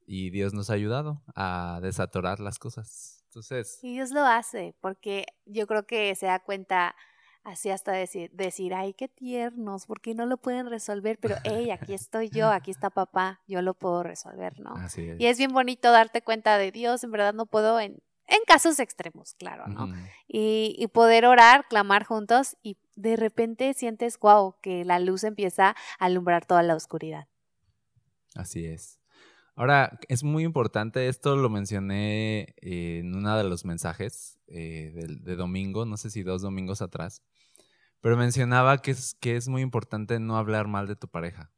y 0.05 0.29
Dios 0.29 0.53
nos 0.53 0.69
ha 0.69 0.75
ayudado 0.75 1.23
a 1.35 1.79
desatorar 1.81 2.39
las 2.39 2.57
cosas. 2.57 3.20
Entonces, 3.31 3.79
Y 3.81 3.93
Dios 3.93 4.11
lo 4.11 4.25
hace, 4.25 4.75
porque 4.81 5.25
yo 5.45 5.65
creo 5.65 5.87
que 5.87 6.13
se 6.15 6.25
da 6.25 6.39
cuenta 6.39 6.97
así 7.45 7.69
hasta 7.69 7.93
decir, 7.93 8.29
decir, 8.31 8.73
ay, 8.73 8.93
qué 8.93 9.07
tiernos, 9.07 9.85
porque 9.85 10.13
no 10.13 10.25
lo 10.25 10.35
pueden 10.35 10.69
resolver, 10.69 11.17
pero 11.17 11.37
hey, 11.45 11.71
aquí 11.71 11.93
estoy 11.93 12.29
yo, 12.29 12.49
aquí 12.49 12.71
está 12.71 12.89
papá, 12.89 13.39
yo 13.47 13.61
lo 13.61 13.73
puedo 13.73 14.03
resolver, 14.03 14.59
¿no? 14.59 14.73
así 14.75 15.07
es. 15.07 15.19
Y 15.21 15.27
es 15.27 15.37
bien 15.37 15.53
bonito 15.53 15.91
darte 15.91 16.21
cuenta 16.21 16.57
de 16.57 16.73
Dios, 16.73 17.05
en 17.05 17.11
verdad 17.11 17.33
no 17.33 17.45
puedo 17.45 17.79
en, 17.79 18.03
en 18.27 18.39
casos 18.45 18.79
extremos, 18.79 19.33
claro, 19.35 19.65
¿no? 19.67 19.87
Y, 20.27 20.75
y 20.77 20.87
poder 20.87 21.25
orar, 21.25 21.69
clamar 21.69 22.03
juntos 22.03 22.57
y 22.61 22.75
de 22.97 23.15
repente 23.15 23.73
sientes, 23.73 24.19
wow, 24.19 24.55
que 24.61 24.83
la 24.83 24.99
luz 24.99 25.23
empieza 25.23 25.69
a 25.69 26.05
alumbrar 26.05 26.45
toda 26.45 26.63
la 26.63 26.75
oscuridad. 26.75 27.29
Así 28.35 28.65
es. 28.65 29.00
Ahora, 29.61 29.99
es 30.07 30.23
muy 30.23 30.43
importante, 30.43 31.07
esto 31.07 31.35
lo 31.35 31.47
mencioné 31.47 32.55
eh, 32.63 33.01
en 33.01 33.13
uno 33.13 33.37
de 33.37 33.43
los 33.43 33.63
mensajes 33.63 34.39
eh, 34.47 34.91
de, 35.21 35.35
domingo, 35.35 35.85
no 35.85 35.97
sé 35.97 36.09
si 36.09 36.23
dos 36.23 36.41
domingos 36.41 36.81
atrás, 36.81 37.21
pero 37.99 38.17
mencionaba 38.17 38.79
que 38.79 38.89
es, 38.89 39.13
que 39.21 39.35
es 39.35 39.49
muy 39.49 39.61
importante 39.61 40.19
no 40.19 40.37
hablar 40.37 40.67
mal 40.67 40.87
de 40.87 40.95
tu 40.95 41.07
pareja 41.07 41.51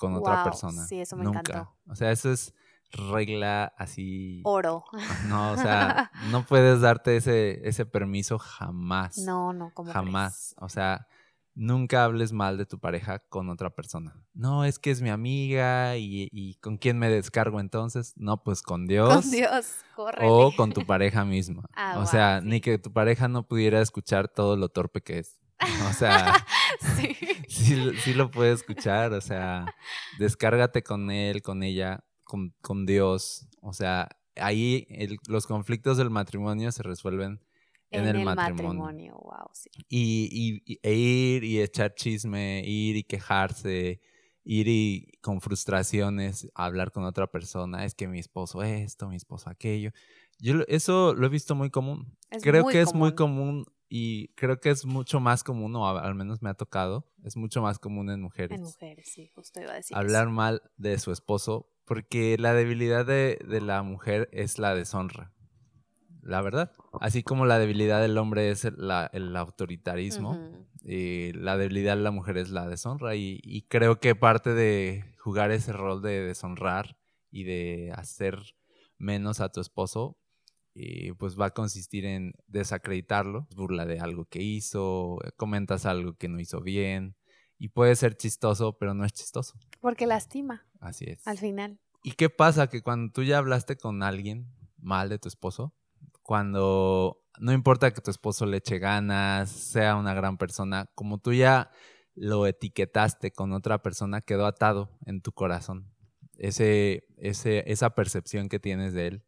con 0.00 0.12
otra 0.12 0.44
persona. 0.44 0.84
sí, 0.84 1.00
eso 1.00 1.16
me 1.16 1.24
Nunca. 1.24 1.38
encantó. 1.38 1.74
O 1.88 1.96
sea, 1.96 2.12
eso 2.12 2.30
es 2.30 2.52
regla 2.92 3.72
así. 3.78 4.42
Oro. 4.44 4.84
No, 5.26 5.52
o 5.52 5.56
sea, 5.56 6.10
no 6.30 6.44
puedes 6.44 6.82
darte 6.82 7.16
ese, 7.16 7.66
ese 7.66 7.86
permiso 7.86 8.38
jamás. 8.38 9.16
No, 9.16 9.54
no, 9.54 9.72
como 9.72 9.90
Jamás. 9.94 10.54
O 10.58 10.68
sea, 10.68 11.08
nunca 11.56 12.04
hables 12.04 12.32
mal 12.32 12.56
de 12.58 12.66
tu 12.66 12.78
pareja 12.78 13.18
con 13.18 13.48
otra 13.50 13.70
persona. 13.70 14.14
No, 14.34 14.64
es 14.64 14.78
que 14.78 14.90
es 14.92 15.02
mi 15.02 15.10
amiga 15.10 15.96
y, 15.96 16.28
y 16.30 16.54
¿con 16.56 16.76
quién 16.76 16.98
me 16.98 17.08
descargo 17.10 17.58
entonces? 17.58 18.12
No, 18.16 18.44
pues 18.44 18.62
con 18.62 18.86
Dios. 18.86 19.08
Con 19.22 19.30
Dios, 19.32 19.66
corre. 19.96 20.18
O 20.28 20.52
con 20.54 20.72
tu 20.72 20.86
pareja 20.86 21.24
misma. 21.24 21.64
Ah, 21.74 21.98
o 21.98 22.06
sea, 22.06 22.40
sí. 22.40 22.46
ni 22.46 22.60
que 22.60 22.78
tu 22.78 22.92
pareja 22.92 23.26
no 23.26 23.46
pudiera 23.48 23.80
escuchar 23.80 24.28
todo 24.28 24.56
lo 24.56 24.68
torpe 24.68 25.02
que 25.02 25.18
es. 25.18 25.40
O 25.88 25.92
sea, 25.94 26.34
sí. 26.96 27.16
sí, 27.48 27.90
sí 28.04 28.12
lo 28.14 28.30
puede 28.30 28.52
escuchar. 28.52 29.12
O 29.14 29.20
sea, 29.20 29.64
descárgate 30.18 30.82
con 30.82 31.10
él, 31.10 31.42
con 31.42 31.62
ella, 31.62 32.04
con, 32.24 32.54
con 32.60 32.84
Dios. 32.86 33.48
O 33.62 33.72
sea, 33.72 34.08
ahí 34.36 34.86
el- 34.90 35.18
los 35.28 35.46
conflictos 35.46 35.96
del 35.96 36.10
matrimonio 36.10 36.70
se 36.72 36.82
resuelven 36.82 37.40
en, 37.90 38.04
el, 38.06 38.24
matrimonio. 38.24 39.14
wow, 39.14 39.48
sí. 39.52 39.70
Y, 39.88 40.28
y- 40.30 40.72
y- 40.74 40.80
e 40.82 40.94
ir 40.94 41.44
y 41.44 41.60
echar 41.60 41.94
chisme, 41.94 42.62
ir 42.66 42.96
y 42.96 43.04
quejarse, 43.04 44.00
ir 44.44 44.68
y 44.68 45.12
con 45.20 45.40
frustraciones 45.40 46.48
hablar 46.54 46.92
con 46.92 47.04
otra 47.04 47.26
persona, 47.26 47.84
es 47.84 47.94
que 47.94 48.08
mi 48.08 48.18
esposo 48.18 48.62
esto, 48.62 49.08
mi 49.08 49.16
esposo 49.16 49.50
aquello. 49.50 49.90
Yo 50.38 50.62
eso 50.68 51.14
lo 51.14 51.26
he 51.26 51.30
visto 51.30 51.54
muy 51.54 51.70
común. 51.70 52.16
Es 52.30 52.42
creo 52.42 52.62
muy 52.62 52.72
que 52.72 52.80
es 52.82 52.94
muy 52.94 53.14
común 53.14 53.66
y 53.88 54.28
creo 54.34 54.60
que 54.60 54.70
es 54.70 54.84
mucho 54.84 55.20
más 55.20 55.44
común, 55.44 55.74
o 55.76 55.86
al 55.86 56.14
menos 56.14 56.42
me 56.42 56.50
ha 56.50 56.54
tocado, 56.54 57.08
es 57.22 57.36
mucho 57.36 57.62
más 57.62 57.78
común 57.78 58.10
en 58.10 58.20
mujeres. 58.20 58.58
En 58.58 58.64
mujeres, 58.64 59.08
sí, 59.08 59.28
justo 59.34 59.60
iba 59.60 59.72
a 59.72 59.76
decir. 59.76 59.96
hablar 59.96 60.24
eso. 60.24 60.32
mal 60.32 60.62
de 60.76 60.98
su 60.98 61.12
esposo, 61.12 61.70
porque 61.84 62.36
la 62.38 62.52
debilidad 62.52 63.06
de, 63.06 63.38
de 63.48 63.60
la 63.60 63.82
mujer 63.82 64.28
es 64.32 64.58
la 64.58 64.74
deshonra. 64.74 65.32
La 66.26 66.42
verdad. 66.42 66.72
Así 67.00 67.22
como 67.22 67.46
la 67.46 67.58
debilidad 67.58 68.00
del 68.02 68.18
hombre 68.18 68.50
es 68.50 68.64
el, 68.64 68.74
la- 68.78 69.08
el 69.12 69.34
autoritarismo, 69.36 70.36
eh, 70.84 71.32
la 71.34 71.56
debilidad 71.56 71.96
de 71.96 72.02
la 72.02 72.10
mujer 72.10 72.36
es 72.36 72.50
la 72.50 72.66
deshonra. 72.68 73.14
Y, 73.14 73.40
y 73.44 73.62
creo 73.68 74.00
que 74.00 74.14
parte 74.16 74.52
de 74.52 75.04
jugar 75.18 75.50
ese 75.52 75.72
rol 75.72 76.02
de 76.02 76.22
deshonrar 76.22 76.98
y 77.30 77.44
de 77.44 77.92
hacer 77.94 78.38
menos 78.98 79.40
a 79.40 79.50
tu 79.50 79.60
esposo, 79.60 80.18
eh, 80.74 81.12
pues 81.18 81.38
va 81.38 81.46
a 81.46 81.50
consistir 81.54 82.04
en 82.04 82.32
desacreditarlo, 82.48 83.46
burla 83.54 83.86
de 83.86 84.00
algo 84.00 84.24
que 84.26 84.42
hizo, 84.42 85.18
comentas 85.36 85.86
algo 85.86 86.14
que 86.14 86.28
no 86.28 86.40
hizo 86.40 86.60
bien, 86.60 87.16
y 87.58 87.68
puede 87.68 87.94
ser 87.96 88.16
chistoso, 88.16 88.76
pero 88.78 88.94
no 88.94 89.04
es 89.04 89.12
chistoso. 89.12 89.58
Porque 89.80 90.06
lastima 90.06 90.66
Así 90.80 91.04
es. 91.06 91.26
al 91.26 91.38
final. 91.38 91.78
¿Y 92.02 92.12
qué 92.12 92.28
pasa? 92.30 92.68
Que 92.68 92.82
cuando 92.82 93.12
tú 93.12 93.22
ya 93.22 93.38
hablaste 93.38 93.76
con 93.76 94.02
alguien 94.02 94.52
mal 94.78 95.08
de 95.08 95.18
tu 95.18 95.28
esposo, 95.28 95.74
cuando 96.26 97.22
no 97.38 97.52
importa 97.52 97.92
que 97.94 98.00
tu 98.00 98.10
esposo 98.10 98.46
le 98.46 98.56
eche 98.56 98.80
ganas, 98.80 99.48
sea 99.48 99.94
una 99.94 100.12
gran 100.12 100.38
persona, 100.38 100.90
como 100.96 101.18
tú 101.18 101.32
ya 101.32 101.70
lo 102.16 102.48
etiquetaste 102.48 103.30
con 103.30 103.52
otra 103.52 103.80
persona, 103.80 104.20
quedó 104.20 104.46
atado 104.46 104.90
en 105.06 105.20
tu 105.20 105.30
corazón. 105.30 105.94
Ese, 106.36 107.06
ese, 107.16 107.70
esa 107.70 107.90
percepción 107.90 108.48
que 108.48 108.58
tienes 108.58 108.92
de 108.92 109.06
él. 109.06 109.24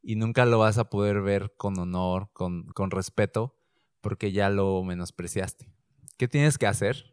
Y 0.00 0.16
nunca 0.16 0.46
lo 0.46 0.58
vas 0.58 0.78
a 0.78 0.88
poder 0.88 1.20
ver 1.20 1.52
con 1.58 1.78
honor, 1.78 2.30
con, 2.32 2.68
con 2.68 2.90
respeto, 2.90 3.54
porque 4.00 4.32
ya 4.32 4.48
lo 4.48 4.82
menospreciaste. 4.84 5.70
¿Qué 6.16 6.28
tienes 6.28 6.56
que 6.56 6.66
hacer? 6.66 7.12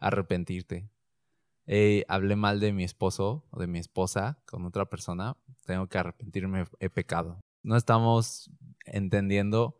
Arrepentirte. 0.00 0.90
Eh, 1.66 2.04
hablé 2.08 2.34
mal 2.34 2.58
de 2.58 2.72
mi 2.72 2.82
esposo 2.82 3.46
o 3.50 3.60
de 3.60 3.68
mi 3.68 3.78
esposa 3.78 4.42
con 4.46 4.66
otra 4.66 4.86
persona, 4.86 5.36
tengo 5.66 5.86
que 5.86 5.98
arrepentirme, 5.98 6.64
he 6.80 6.90
pecado. 6.90 7.38
No 7.62 7.76
estamos 7.76 8.50
entendiendo 8.86 9.76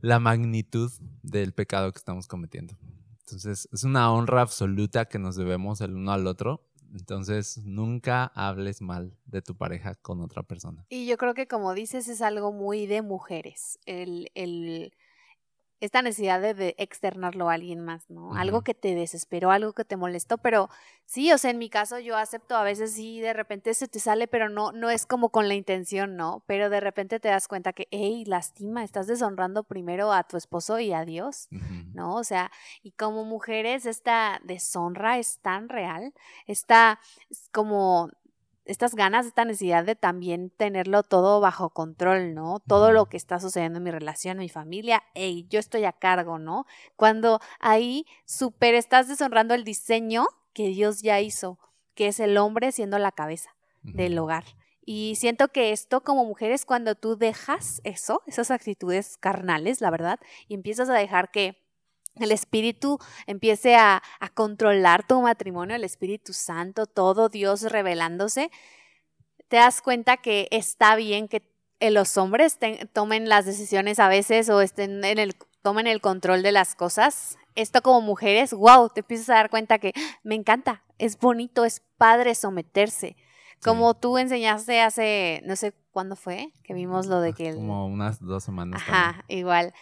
la 0.00 0.18
magnitud 0.18 0.90
del 1.22 1.52
pecado 1.52 1.92
que 1.92 1.98
estamos 1.98 2.26
cometiendo. 2.26 2.74
Entonces, 3.20 3.68
es 3.72 3.84
una 3.84 4.12
honra 4.12 4.42
absoluta 4.42 5.04
que 5.06 5.18
nos 5.18 5.36
debemos 5.36 5.80
el 5.80 5.94
uno 5.94 6.12
al 6.12 6.26
otro. 6.26 6.68
Entonces, 6.92 7.58
nunca 7.64 8.26
hables 8.34 8.82
mal 8.82 9.16
de 9.24 9.40
tu 9.40 9.56
pareja 9.56 9.94
con 9.94 10.20
otra 10.20 10.42
persona. 10.42 10.84
Y 10.90 11.06
yo 11.06 11.16
creo 11.16 11.32
que 11.34 11.46
como 11.46 11.72
dices 11.72 12.08
es 12.08 12.20
algo 12.20 12.52
muy 12.52 12.86
de 12.86 13.00
mujeres, 13.00 13.78
el, 13.86 14.30
el- 14.34 14.92
esta 15.82 16.00
necesidad 16.00 16.40
de, 16.40 16.54
de 16.54 16.76
externarlo 16.78 17.50
a 17.50 17.54
alguien 17.54 17.80
más, 17.80 18.08
¿no? 18.08 18.36
Algo 18.36 18.62
que 18.62 18.72
te 18.72 18.94
desesperó, 18.94 19.50
algo 19.50 19.72
que 19.72 19.84
te 19.84 19.96
molestó, 19.96 20.38
pero 20.38 20.68
sí, 21.06 21.32
o 21.32 21.38
sea, 21.38 21.50
en 21.50 21.58
mi 21.58 21.68
caso 21.68 21.98
yo 21.98 22.16
acepto, 22.16 22.54
a 22.54 22.62
veces 22.62 22.92
sí, 22.92 23.20
de 23.20 23.32
repente 23.32 23.74
se 23.74 23.88
te 23.88 23.98
sale, 23.98 24.28
pero 24.28 24.48
no, 24.48 24.70
no 24.70 24.90
es 24.90 25.06
como 25.06 25.30
con 25.30 25.48
la 25.48 25.54
intención, 25.54 26.16
¿no? 26.16 26.44
Pero 26.46 26.70
de 26.70 26.78
repente 26.78 27.18
te 27.18 27.28
das 27.28 27.48
cuenta 27.48 27.72
que, 27.72 27.88
hey, 27.90 28.24
lastima, 28.26 28.84
estás 28.84 29.08
deshonrando 29.08 29.64
primero 29.64 30.12
a 30.12 30.22
tu 30.22 30.36
esposo 30.36 30.78
y 30.78 30.92
a 30.92 31.04
Dios. 31.04 31.48
¿no? 31.94 32.14
O 32.14 32.24
sea, 32.24 32.52
y 32.82 32.92
como 32.92 33.24
mujeres 33.24 33.86
esta 33.86 34.40
deshonra 34.44 35.18
es 35.18 35.40
tan 35.40 35.68
real, 35.68 36.14
esta 36.46 37.00
es 37.28 37.48
como 37.52 38.08
estas 38.64 38.94
ganas, 38.94 39.26
esta 39.26 39.44
necesidad 39.44 39.84
de 39.84 39.96
también 39.96 40.50
tenerlo 40.50 41.02
todo 41.02 41.40
bajo 41.40 41.70
control, 41.70 42.34
¿no? 42.34 42.60
Todo 42.66 42.92
lo 42.92 43.06
que 43.06 43.16
está 43.16 43.40
sucediendo 43.40 43.78
en 43.78 43.84
mi 43.84 43.90
relación, 43.90 44.38
en 44.38 44.42
mi 44.42 44.48
familia, 44.48 45.02
hey, 45.14 45.46
yo 45.50 45.58
estoy 45.58 45.84
a 45.84 45.92
cargo, 45.92 46.38
¿no? 46.38 46.66
Cuando 46.96 47.40
ahí 47.60 48.06
súper 48.24 48.74
estás 48.74 49.08
deshonrando 49.08 49.54
el 49.54 49.64
diseño 49.64 50.26
que 50.52 50.68
Dios 50.68 51.02
ya 51.02 51.20
hizo, 51.20 51.58
que 51.94 52.08
es 52.08 52.20
el 52.20 52.36
hombre 52.38 52.72
siendo 52.72 52.98
la 52.98 53.12
cabeza 53.12 53.54
del 53.82 54.18
hogar. 54.18 54.44
Y 54.84 55.14
siento 55.16 55.48
que 55.48 55.70
esto 55.72 56.02
como 56.02 56.24
mujeres, 56.24 56.64
cuando 56.64 56.94
tú 56.94 57.16
dejas 57.16 57.80
eso, 57.84 58.22
esas 58.26 58.50
actitudes 58.50 59.16
carnales, 59.16 59.80
la 59.80 59.90
verdad, 59.90 60.18
y 60.48 60.54
empiezas 60.54 60.88
a 60.88 60.94
dejar 60.94 61.30
que 61.30 61.61
el 62.20 62.32
Espíritu 62.32 62.98
empiece 63.26 63.76
a, 63.76 64.02
controlar 64.34 65.06
tu 65.06 65.20
matrimonio, 65.20 65.76
el 65.76 65.84
Espíritu 65.84 66.32
Santo, 66.32 66.86
todo 66.86 67.28
Dios 67.28 67.62
revelándose, 67.62 68.50
te 69.48 69.56
das 69.56 69.82
cuenta 69.82 70.16
que 70.16 70.48
está 70.50 70.96
bien 70.96 71.28
que 71.28 71.42
eh, 71.80 71.90
los 71.90 72.16
hombres 72.16 72.58
tomen 72.92 73.28
las 73.28 73.44
decisiones 73.44 73.98
a 73.98 74.08
veces 74.08 74.48
o 74.48 74.60
estén 74.60 75.04
en 75.04 75.18
el, 75.18 75.34
tomen 75.62 75.86
el 75.86 76.00
control 76.00 76.42
de 76.42 76.52
las 76.52 76.74
cosas. 76.74 77.36
Esto 77.54 77.82
como 77.82 78.00
mujeres, 78.00 78.52
wow, 78.54 78.88
te 78.88 79.00
empiezas 79.00 79.28
a 79.30 79.34
dar 79.34 79.50
cuenta 79.50 79.78
que 79.78 79.92
me 80.22 80.34
encanta, 80.34 80.84
es 80.98 81.18
bonito, 81.18 81.64
es 81.64 81.82
padre 81.98 82.34
someterse. 82.34 83.16
Como 83.64 83.94
tú 83.94 84.18
enseñaste 84.18 84.80
hace, 84.80 85.40
no 85.44 85.56
sé 85.56 85.72
cuándo 85.92 86.16
fue, 86.16 86.52
que 86.64 86.74
vimos 86.74 87.06
lo 87.06 87.20
de 87.20 87.32
que... 87.32 87.50
el- 87.50 87.56
Como 87.56 87.86
unas 87.86 88.20
dos 88.20 88.42
semanas. 88.44 88.80
también. 88.84 89.04
Ajá, 89.04 89.24
igual. 89.28 89.72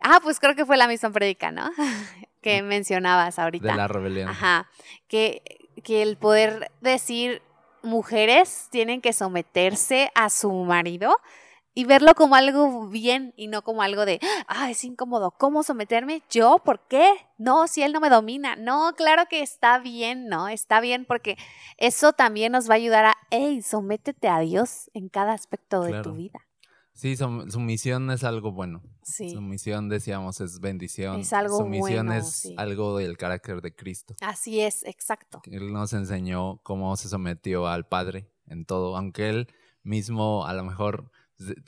Ah, 0.00 0.20
pues 0.22 0.38
creo 0.40 0.54
que 0.54 0.64
fue 0.66 0.76
la 0.76 0.88
misma 0.88 1.10
predica, 1.10 1.50
¿no? 1.50 1.70
que 2.42 2.62
mencionabas 2.62 3.38
ahorita. 3.38 3.68
De 3.68 3.74
la 3.76 3.88
rebelión. 3.88 4.28
Ajá, 4.28 4.68
que, 5.08 5.42
que 5.84 6.02
el 6.02 6.16
poder 6.16 6.70
decir 6.80 7.42
mujeres 7.82 8.68
tienen 8.70 9.00
que 9.00 9.12
someterse 9.12 10.10
a 10.14 10.30
su 10.30 10.52
marido 10.52 11.16
y 11.78 11.84
verlo 11.84 12.16
como 12.16 12.34
algo 12.34 12.88
bien 12.88 13.32
y 13.36 13.46
no 13.46 13.62
como 13.62 13.82
algo 13.82 14.04
de, 14.04 14.18
ah, 14.48 14.68
es 14.68 14.82
incómodo, 14.82 15.30
¿cómo 15.30 15.62
someterme? 15.62 16.24
¿Yo? 16.28 16.60
¿Por 16.64 16.88
qué? 16.88 17.08
No, 17.36 17.68
si 17.68 17.82
él 17.82 17.92
no 17.92 18.00
me 18.00 18.10
domina. 18.10 18.56
No, 18.56 18.94
claro 18.96 19.26
que 19.30 19.42
está 19.42 19.78
bien, 19.78 20.26
¿no? 20.26 20.48
Está 20.48 20.80
bien 20.80 21.04
porque 21.06 21.36
eso 21.76 22.12
también 22.12 22.50
nos 22.50 22.68
va 22.68 22.72
a 22.74 22.78
ayudar 22.78 23.04
a, 23.04 23.16
hey, 23.30 23.62
sométete 23.62 24.26
a 24.26 24.40
Dios 24.40 24.90
en 24.92 25.08
cada 25.08 25.34
aspecto 25.34 25.82
de 25.82 26.02
tu 26.02 26.14
vida. 26.14 26.40
Sí, 26.94 27.16
sum- 27.16 27.48
sumisión 27.48 28.10
es 28.10 28.24
algo 28.24 28.50
bueno. 28.50 28.82
Sí. 29.04 29.30
Sumisión, 29.30 29.88
decíamos, 29.88 30.40
es 30.40 30.58
bendición. 30.58 31.20
Es 31.20 31.32
algo 31.32 31.58
Sumisión 31.58 32.06
bueno, 32.06 32.20
es 32.20 32.28
sí. 32.40 32.54
algo 32.58 32.98
del 32.98 33.16
carácter 33.16 33.60
de 33.62 33.72
Cristo. 33.72 34.16
Así 34.20 34.60
es, 34.62 34.82
exacto. 34.82 35.42
Él 35.44 35.72
nos 35.72 35.92
enseñó 35.92 36.58
cómo 36.64 36.96
se 36.96 37.08
sometió 37.08 37.68
al 37.68 37.86
Padre 37.86 38.28
en 38.48 38.64
todo, 38.64 38.96
aunque 38.96 39.28
él 39.28 39.46
mismo 39.84 40.44
a 40.44 40.54
lo 40.54 40.64
mejor 40.64 41.12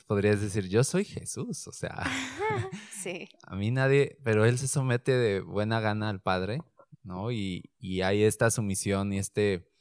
podrías 0.07 0.41
decir, 0.41 0.67
yo 0.67 0.83
soy 0.83 1.05
Jesús, 1.05 1.67
o 1.67 1.71
sea, 1.71 2.03
Sí. 2.91 3.29
a 3.43 3.55
mí 3.55 3.71
nadie, 3.71 4.17
pero 4.23 4.45
él 4.45 4.57
se 4.57 4.67
somete 4.67 5.11
de 5.13 5.41
buena 5.41 5.79
gana 5.79 6.09
al 6.09 6.21
Padre, 6.21 6.61
¿no? 7.03 7.31
Y, 7.31 7.71
y 7.79 8.01
hay 8.01 8.23
esta 8.23 8.51
sumisión 8.51 9.11
y 9.13 9.17
este, 9.17 9.71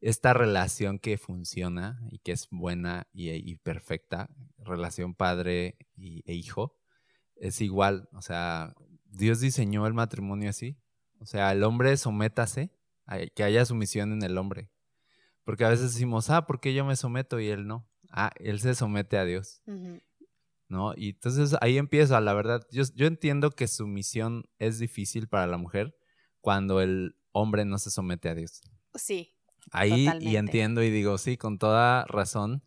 esta 0.00 0.32
relación 0.32 0.98
que 0.98 1.18
funciona 1.18 2.00
y 2.10 2.18
que 2.18 2.32
es 2.32 2.48
buena 2.50 3.06
y, 3.12 3.30
y 3.30 3.56
perfecta, 3.56 4.30
relación 4.58 5.14
padre 5.14 5.76
y, 5.96 6.22
e 6.30 6.34
hijo, 6.34 6.76
es 7.36 7.60
igual, 7.60 8.08
o 8.12 8.22
sea, 8.22 8.74
Dios 9.04 9.40
diseñó 9.40 9.86
el 9.86 9.94
matrimonio 9.94 10.50
así, 10.50 10.76
o 11.20 11.26
sea, 11.26 11.52
el 11.52 11.62
hombre 11.64 11.96
sométase, 11.96 12.70
que 13.34 13.42
haya 13.42 13.64
sumisión 13.64 14.12
en 14.12 14.22
el 14.22 14.36
hombre, 14.36 14.70
porque 15.44 15.64
a 15.64 15.70
veces 15.70 15.92
decimos, 15.94 16.30
ah, 16.30 16.46
¿por 16.46 16.60
qué 16.60 16.74
yo 16.74 16.84
me 16.84 16.96
someto 16.96 17.40
y 17.40 17.48
él 17.48 17.66
no? 17.66 17.88
Ah, 18.08 18.32
él 18.36 18.60
se 18.60 18.74
somete 18.74 19.18
a 19.18 19.24
Dios. 19.24 19.62
¿no? 20.68 20.92
Y 20.96 21.10
entonces 21.10 21.56
ahí 21.60 21.78
empieza, 21.78 22.20
la 22.20 22.34
verdad. 22.34 22.66
Yo, 22.70 22.84
yo 22.94 23.06
entiendo 23.06 23.50
que 23.50 23.68
su 23.68 23.86
misión 23.86 24.44
es 24.58 24.78
difícil 24.78 25.28
para 25.28 25.46
la 25.46 25.56
mujer 25.56 25.96
cuando 26.40 26.80
el 26.80 27.16
hombre 27.32 27.64
no 27.64 27.78
se 27.78 27.90
somete 27.90 28.28
a 28.28 28.34
Dios. 28.34 28.60
Sí. 28.94 29.34
Ahí 29.70 30.08
y 30.20 30.36
entiendo 30.36 30.82
y 30.82 30.90
digo, 30.90 31.18
sí, 31.18 31.36
con 31.36 31.58
toda 31.58 32.04
razón, 32.06 32.62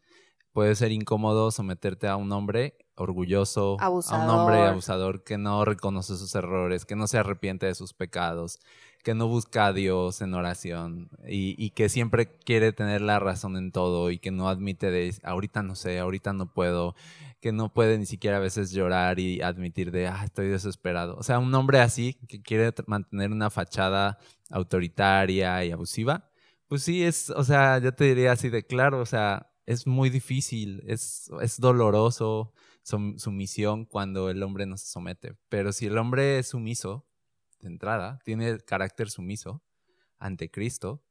puede 0.51 0.75
ser 0.75 0.91
incómodo 0.91 1.51
someterte 1.51 2.07
a 2.07 2.15
un 2.15 2.31
hombre 2.31 2.77
orgulloso, 2.95 3.77
a 3.79 3.89
un 3.89 4.29
hombre 4.29 4.57
Abusador. 4.57 4.69
abusador 4.69 5.23
que 5.23 5.37
no 5.37 5.65
reconoce 5.65 6.17
sus 6.17 6.35
errores, 6.35 6.85
que 6.85 6.95
no 6.95 7.07
se 7.07 7.17
arrepiente 7.17 7.65
de 7.65 7.73
sus 7.73 7.93
pecados, 7.93 8.59
que 9.03 9.15
no 9.15 9.27
busca 9.27 9.67
a 9.67 9.73
Dios 9.73 10.21
en 10.21 10.33
oración 10.33 11.09
y, 11.27 11.71
que 11.71 11.89
siempre 11.89 12.27
quiere 12.27 12.73
tener 12.73 13.01
la 13.01 13.19
razón 13.19 13.57
en 13.57 13.71
todo 13.71 14.11
y 14.11 14.19
que 14.19 14.31
no 14.31 14.49
admite 14.49 14.91
de 14.91 15.15
ahorita 15.23 15.63
no 15.63 15.75
sé, 15.75 15.99
ahorita 15.99 16.33
no 16.33 16.53
puedo, 16.53 16.95
que 17.39 17.51
no 17.51 17.73
puede 17.73 17.97
ni 17.97 18.05
siquiera 18.05 18.37
a 18.37 18.39
veces 18.39 18.71
llorar 18.71 19.19
y 19.19 19.41
admitir 19.41 19.91
de 19.91 20.07
ah, 20.07 20.23
estoy 20.23 20.47
desesperado. 20.47 21.15
O 21.17 21.23
sea, 21.23 21.39
un 21.39 21.53
hombre 21.55 21.79
así 21.79 22.15
que 22.27 22.41
quiere 22.41 22.73
mantener 22.87 23.31
una 23.31 23.49
fachada 23.49 24.17
autoritaria 24.49 25.63
y 25.65 25.71
abusiva, 25.71 26.29
pues 26.67 26.83
sí 26.83 27.03
es, 27.03 27.29
o 27.31 27.43
sea, 27.43 27.79
yo 27.79 27.93
te 27.93 28.05
diría 28.05 28.31
así 28.33 28.49
de 28.49 28.65
claro, 28.65 28.99
o 28.99 29.05
sea, 29.05 29.51
es 29.65 29.87
muy 29.87 30.09
difícil, 30.09 30.83
es, 30.87 31.29
es 31.41 31.59
doloroso 31.59 32.53
su, 32.83 33.15
sumisión 33.17 33.85
cuando 33.85 34.29
el 34.29 34.43
hombre 34.43 34.65
no 34.65 34.77
se 34.77 34.87
somete. 34.87 35.35
Pero 35.49 35.71
si 35.71 35.87
el 35.87 35.97
hombre 35.97 36.39
es 36.39 36.49
sumiso, 36.49 37.05
de 37.61 37.67
entrada, 37.69 38.19
tiene 38.23 38.49
el 38.49 38.63
carácter 38.63 39.09
sumiso 39.09 39.63
ante 40.19 40.49
Cristo, 40.51 41.03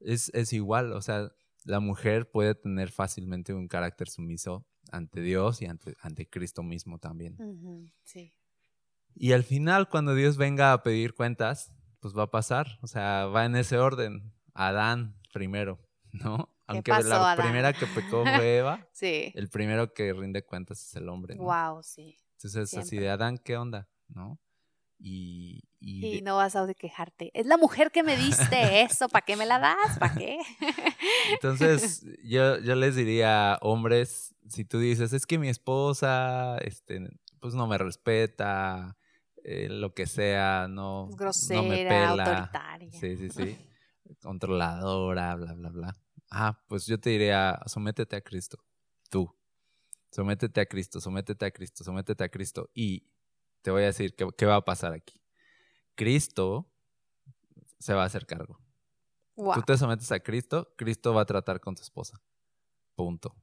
es, 0.00 0.30
es 0.34 0.52
igual, 0.52 0.92
o 0.92 1.00
sea, 1.02 1.30
la 1.64 1.80
mujer 1.80 2.30
puede 2.30 2.54
tener 2.54 2.90
fácilmente 2.90 3.54
un 3.54 3.68
carácter 3.68 4.08
sumiso 4.08 4.66
ante 4.92 5.20
Dios 5.20 5.62
y 5.62 5.66
ante, 5.66 5.94
ante 6.00 6.28
Cristo 6.28 6.62
mismo 6.62 6.98
también. 6.98 7.36
Sí. 8.02 8.34
Y 9.14 9.32
al 9.32 9.44
final, 9.44 9.88
cuando 9.88 10.14
Dios 10.14 10.36
venga 10.36 10.72
a 10.72 10.82
pedir 10.82 11.14
cuentas, 11.14 11.72
pues 12.00 12.16
va 12.16 12.24
a 12.24 12.30
pasar. 12.30 12.78
O 12.82 12.86
sea, 12.86 13.26
va 13.26 13.44
en 13.46 13.56
ese 13.56 13.78
orden. 13.78 14.34
Adán 14.52 15.16
primero, 15.32 15.78
¿no? 16.12 16.50
Aunque 16.66 16.90
pasó, 16.90 17.08
la 17.08 17.32
Adán? 17.32 17.44
primera 17.46 17.72
que 17.72 17.86
pecó 17.86 18.24
fue 18.24 18.58
Eva, 18.58 18.86
Sí. 18.92 19.32
el 19.34 19.48
primero 19.48 19.92
que 19.92 20.12
rinde 20.12 20.44
cuentas 20.44 20.82
es 20.82 20.94
el 20.96 21.08
hombre, 21.08 21.34
¿no? 21.36 21.44
Wow, 21.44 21.82
sí. 21.82 22.18
Entonces, 22.36 22.72
así 22.74 22.88
siempre. 22.88 23.06
de 23.06 23.10
Adán, 23.10 23.38
¿qué 23.38 23.56
onda? 23.56 23.88
¿No? 24.08 24.38
Y, 24.98 25.62
y 25.80 26.06
Y 26.06 26.16
de- 26.16 26.22
no 26.22 26.36
vas 26.36 26.56
a 26.56 26.72
quejarte. 26.74 27.30
Es 27.34 27.46
la 27.46 27.56
mujer 27.56 27.90
que 27.90 28.02
me 28.02 28.16
diste 28.16 28.82
eso, 28.82 29.08
¿para 29.08 29.24
qué 29.24 29.36
me 29.36 29.46
la 29.46 29.58
das? 29.58 29.98
¿Para 29.98 30.14
qué? 30.14 30.38
entonces 31.30 32.04
yo, 32.24 32.58
yo 32.58 32.74
les 32.74 32.96
diría, 32.96 33.58
hombres, 33.62 34.34
si 34.48 34.64
tú 34.64 34.78
dices, 34.78 35.12
es 35.12 35.26
que 35.26 35.38
mi 35.38 35.48
esposa, 35.48 36.58
este, 36.58 37.00
pues 37.40 37.54
no 37.54 37.66
me 37.66 37.78
respeta, 37.78 38.96
eh, 39.44 39.68
lo 39.68 39.94
que 39.94 40.06
sea, 40.06 40.66
no, 40.68 41.06
no 41.06 41.08
me 41.08 41.16
Grosera, 41.16 41.88
pela. 41.88 42.24
autoritaria. 42.24 42.90
Sí, 42.92 43.16
sí, 43.16 43.28
sí. 43.30 43.56
Controladora, 44.22 45.34
bla, 45.36 45.54
bla, 45.54 45.70
bla. 45.70 45.96
Ah, 46.30 46.58
pues 46.68 46.86
yo 46.86 46.98
te 46.98 47.10
diría, 47.10 47.58
sométete 47.66 48.16
a 48.16 48.20
Cristo. 48.20 48.58
Tú. 49.10 49.30
Sométete 50.10 50.60
a 50.60 50.66
Cristo, 50.66 51.00
sométete 51.00 51.44
a 51.46 51.50
Cristo, 51.50 51.84
sométete 51.84 52.24
a 52.24 52.28
Cristo. 52.28 52.70
Y 52.74 53.06
te 53.64 53.70
voy 53.70 53.82
a 53.82 53.86
decir 53.86 54.14
qué, 54.14 54.28
qué 54.36 54.44
va 54.44 54.56
a 54.56 54.64
pasar 54.64 54.92
aquí. 54.92 55.22
Cristo 55.94 56.70
se 57.78 57.94
va 57.94 58.02
a 58.02 58.06
hacer 58.06 58.26
cargo. 58.26 58.60
Wow. 59.36 59.54
Tú 59.54 59.62
te 59.62 59.78
sometes 59.78 60.12
a 60.12 60.20
Cristo, 60.20 60.74
Cristo 60.76 61.14
va 61.14 61.22
a 61.22 61.24
tratar 61.24 61.60
con 61.60 61.74
tu 61.74 61.82
esposa. 61.82 62.20
Punto. 62.94 63.34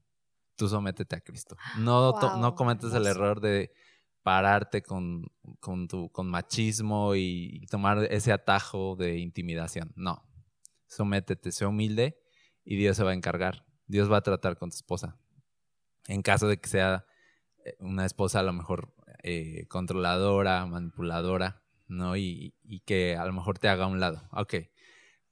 Tú 0.56 0.70
sométete 0.70 1.16
a 1.16 1.22
Cristo. 1.22 1.58
No, 1.80 2.14
no 2.38 2.54
cometes 2.54 2.94
el 2.94 3.08
error 3.08 3.42
de 3.42 3.74
pararte 4.22 4.84
con, 4.84 5.26
con, 5.60 5.88
tu, 5.88 6.12
con 6.12 6.30
machismo 6.30 7.16
y, 7.16 7.60
y 7.64 7.66
tomar 7.66 8.04
ese 8.12 8.32
atajo 8.32 8.96
de 8.96 9.18
intimidación. 9.18 9.92
No. 9.96 10.24
Sométete, 10.86 11.52
sé 11.52 11.66
humilde 11.66 12.22
y 12.64 12.76
Dios 12.76 12.96
se 12.96 13.04
va 13.04 13.10
a 13.10 13.16
encargar. 13.16 13.66
Dios 13.88 14.12
va 14.12 14.18
a 14.18 14.22
tratar 14.22 14.56
con 14.60 14.70
tu 14.70 14.76
esposa. 14.76 15.18
En 16.06 16.22
caso 16.22 16.48
de 16.48 16.60
que 16.60 16.70
sea 16.70 17.08
eh, 17.66 17.76
una 17.80 18.06
esposa 18.06 18.40
a 18.40 18.44
lo 18.44 18.54
mejor 18.54 18.94
eh, 19.24 19.66
controladora, 19.68 20.66
manipuladora, 20.66 21.62
¿no? 21.88 22.16
Y, 22.18 22.56
y 22.64 22.80
que 22.82 23.16
a 23.18 23.26
lo 23.26 23.34
mejor 23.34 23.60
te 23.60 23.70
haga 23.70 23.86
a 23.86 23.88
un 23.88 24.00
lado. 24.00 24.22
Ok. 24.32 24.56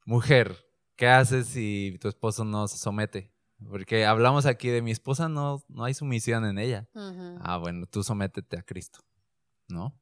Mujer, 0.06 0.58
¿qué 0.96 1.08
haces 1.08 1.48
si 1.48 1.98
tu 2.02 2.08
esposo 2.08 2.44
no 2.44 2.68
se 2.68 2.78
somete? 2.78 3.34
Porque 3.68 4.06
hablamos 4.06 4.46
aquí 4.46 4.70
de 4.70 4.82
mi 4.82 4.92
esposa, 4.92 5.28
no, 5.28 5.64
no 5.68 5.84
hay 5.84 5.94
sumisión 5.94 6.46
en 6.46 6.58
ella. 6.58 6.88
Ah, 7.42 7.58
bueno, 7.58 7.86
tú 7.88 8.04
sométete 8.04 8.58
a 8.58 8.64
Cristo, 8.64 9.00
¿no? 9.68 10.00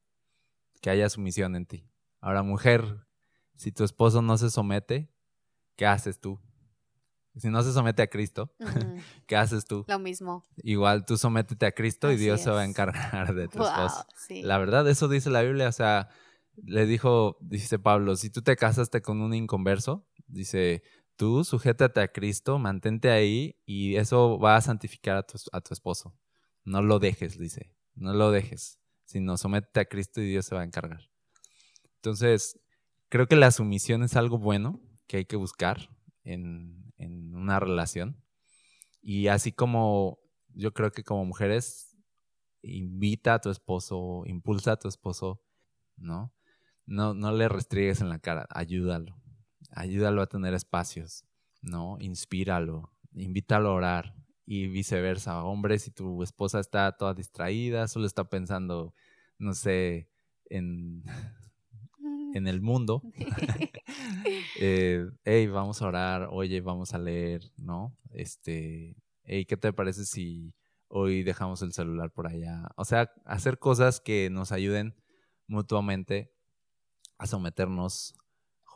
Que 0.81 0.91
haya 0.91 1.09
sumisión 1.09 1.55
en 1.55 1.65
ti. 1.65 1.89
Ahora, 2.21 2.43
mujer, 2.43 3.07
si 3.55 3.71
tu 3.71 3.83
esposo 3.83 4.21
no 4.21 4.37
se 4.37 4.49
somete, 4.51 5.11
¿qué 5.75 5.85
haces 5.87 6.19
tú? 6.19 6.39
Si 7.39 7.49
no 7.49 7.61
se 7.63 7.71
somete 7.73 8.01
a 8.01 8.07
Cristo. 8.07 8.51
¿qué 9.27 9.35
haces 9.35 9.65
tú? 9.65 9.85
Lo 9.87 9.99
mismo. 9.99 10.43
Igual 10.57 11.05
tú 11.05 11.17
sométete 11.17 11.65
a 11.65 11.71
Cristo 11.71 12.11
y 12.11 12.17
Dios 12.17 12.41
se 12.41 12.49
va 12.49 12.61
a 12.61 12.65
encargar 12.65 13.33
de 13.35 13.47
tu 13.47 13.59
Wow, 13.59 13.67
esposo. 13.67 14.05
sí. 14.17 14.41
La 14.41 14.57
verdad, 14.57 14.87
eso 14.89 15.07
dice 15.07 15.29
la 15.29 15.41
Biblia. 15.43 15.67
O 15.67 15.71
sea, 15.71 16.09
le 16.55 16.85
dijo, 16.85 17.37
dice 17.41 17.77
Pablo, 17.79 18.15
si 18.15 18.29
tú 18.29 18.41
te 18.41 18.55
casaste 18.55 19.01
con 19.01 19.21
un 19.21 19.33
inconverso, 19.33 20.07
dice, 20.27 20.81
tú 21.15 21.43
sujétate 21.43 21.99
a 22.01 22.07
Cristo, 22.11 22.57
mantente 22.59 23.09
ahí 23.11 23.55
y 23.65 23.95
eso 23.97 24.39
va 24.39 24.55
a 24.55 24.61
santificar 24.61 25.17
a 25.17 25.23
tu, 25.23 25.37
a 25.51 25.61
tu 25.61 25.73
esposo. 25.73 26.15
No 26.63 26.81
lo 26.81 26.99
dejes, 26.99 27.37
dice, 27.37 27.71
no 27.95 28.13
lo 28.13 28.31
dejes, 28.31 28.79
sino 29.05 29.37
sométete 29.37 29.79
a 29.81 29.85
Cristo 29.85 30.21
y 30.21 30.27
Dios 30.29 30.45
se 30.45 30.55
va 30.55 30.61
a 30.61 30.65
encargar. 30.65 31.09
Entonces, 31.95 32.59
creo 33.09 33.27
que 33.27 33.35
la 33.35 33.51
sumisión 33.51 34.03
es 34.03 34.15
algo 34.15 34.37
bueno 34.37 34.79
que 35.07 35.17
hay 35.17 35.25
que 35.25 35.35
buscar 35.35 35.89
en, 36.27 36.93
en 36.97 37.35
una 37.35 37.59
relación. 37.59 38.21
Y 39.01 39.27
así 39.27 39.51
como 39.51 40.19
yo 40.57 40.73
creo 40.73 40.91
que 40.91 41.03
como 41.03 41.25
mujeres, 41.25 41.95
invita 42.61 43.35
a 43.35 43.41
tu 43.41 43.49
esposo, 43.49 44.23
impulsa 44.25 44.73
a 44.73 44.79
tu 44.79 44.87
esposo, 44.87 45.41
¿no? 45.95 46.33
No, 46.85 47.13
no 47.13 47.31
le 47.31 47.47
restriegues 47.47 48.01
en 48.01 48.09
la 48.09 48.19
cara, 48.19 48.47
ayúdalo. 48.49 49.15
Ayúdalo 49.71 50.21
a 50.21 50.27
tener 50.27 50.53
espacios, 50.53 51.25
¿no? 51.61 51.97
Inspíralo, 51.99 52.91
invítalo 53.13 53.69
a 53.69 53.73
orar 53.73 54.15
y 54.45 54.67
viceversa. 54.67 55.43
Hombre, 55.43 55.77
si 55.79 55.91
tu 55.91 56.23
esposa 56.23 56.59
está 56.59 56.91
toda 56.93 57.13
distraída, 57.13 57.87
solo 57.87 58.07
está 58.07 58.29
pensando, 58.29 58.93
no 59.37 59.53
sé, 59.53 60.09
en, 60.49 61.03
en 62.33 62.47
el 62.47 62.61
mundo, 62.61 63.01
eh, 64.59 65.05
hey, 65.23 65.47
vamos 65.47 65.81
a 65.81 65.87
orar, 65.87 66.27
oye, 66.31 66.61
vamos 66.61 66.93
a 66.93 66.97
leer, 66.97 67.41
¿no? 67.57 67.95
Este, 68.11 68.95
hey, 69.23 69.45
¿qué 69.45 69.57
te 69.57 69.73
parece 69.73 70.05
si 70.05 70.53
hoy 70.87 71.23
dejamos 71.23 71.61
el 71.61 71.73
celular 71.73 72.11
por 72.11 72.27
allá? 72.27 72.69
O 72.75 72.85
sea, 72.85 73.11
hacer 73.25 73.59
cosas 73.59 73.99
que 73.99 74.29
nos 74.29 74.51
ayuden 74.51 74.95
mutuamente 75.47 76.31
a 77.17 77.27
someternos 77.27 78.15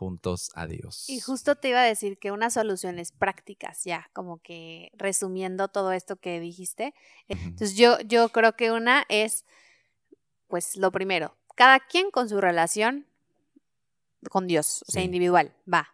juntos 0.01 0.49
a 0.55 0.65
Dios. 0.65 1.07
Y 1.09 1.19
justo 1.19 1.55
te 1.55 1.69
iba 1.69 1.81
a 1.81 1.85
decir 1.85 2.17
que 2.17 2.31
unas 2.31 2.53
soluciones 2.55 3.11
prácticas, 3.11 3.83
ya, 3.83 4.09
como 4.13 4.39
que 4.39 4.89
resumiendo 4.95 5.67
todo 5.67 5.91
esto 5.91 6.15
que 6.15 6.39
dijiste. 6.39 6.95
Entonces 7.27 7.75
yo, 7.75 7.99
yo 7.99 8.29
creo 8.29 8.55
que 8.55 8.71
una 8.71 9.05
es, 9.09 9.45
pues 10.47 10.75
lo 10.75 10.91
primero, 10.91 11.37
cada 11.55 11.79
quien 11.79 12.09
con 12.09 12.29
su 12.29 12.41
relación 12.41 13.05
con 14.29 14.47
Dios, 14.47 14.83
o 14.87 14.91
sea, 14.91 15.01
Sí. 15.01 15.05
individual, 15.05 15.53
va. 15.71 15.89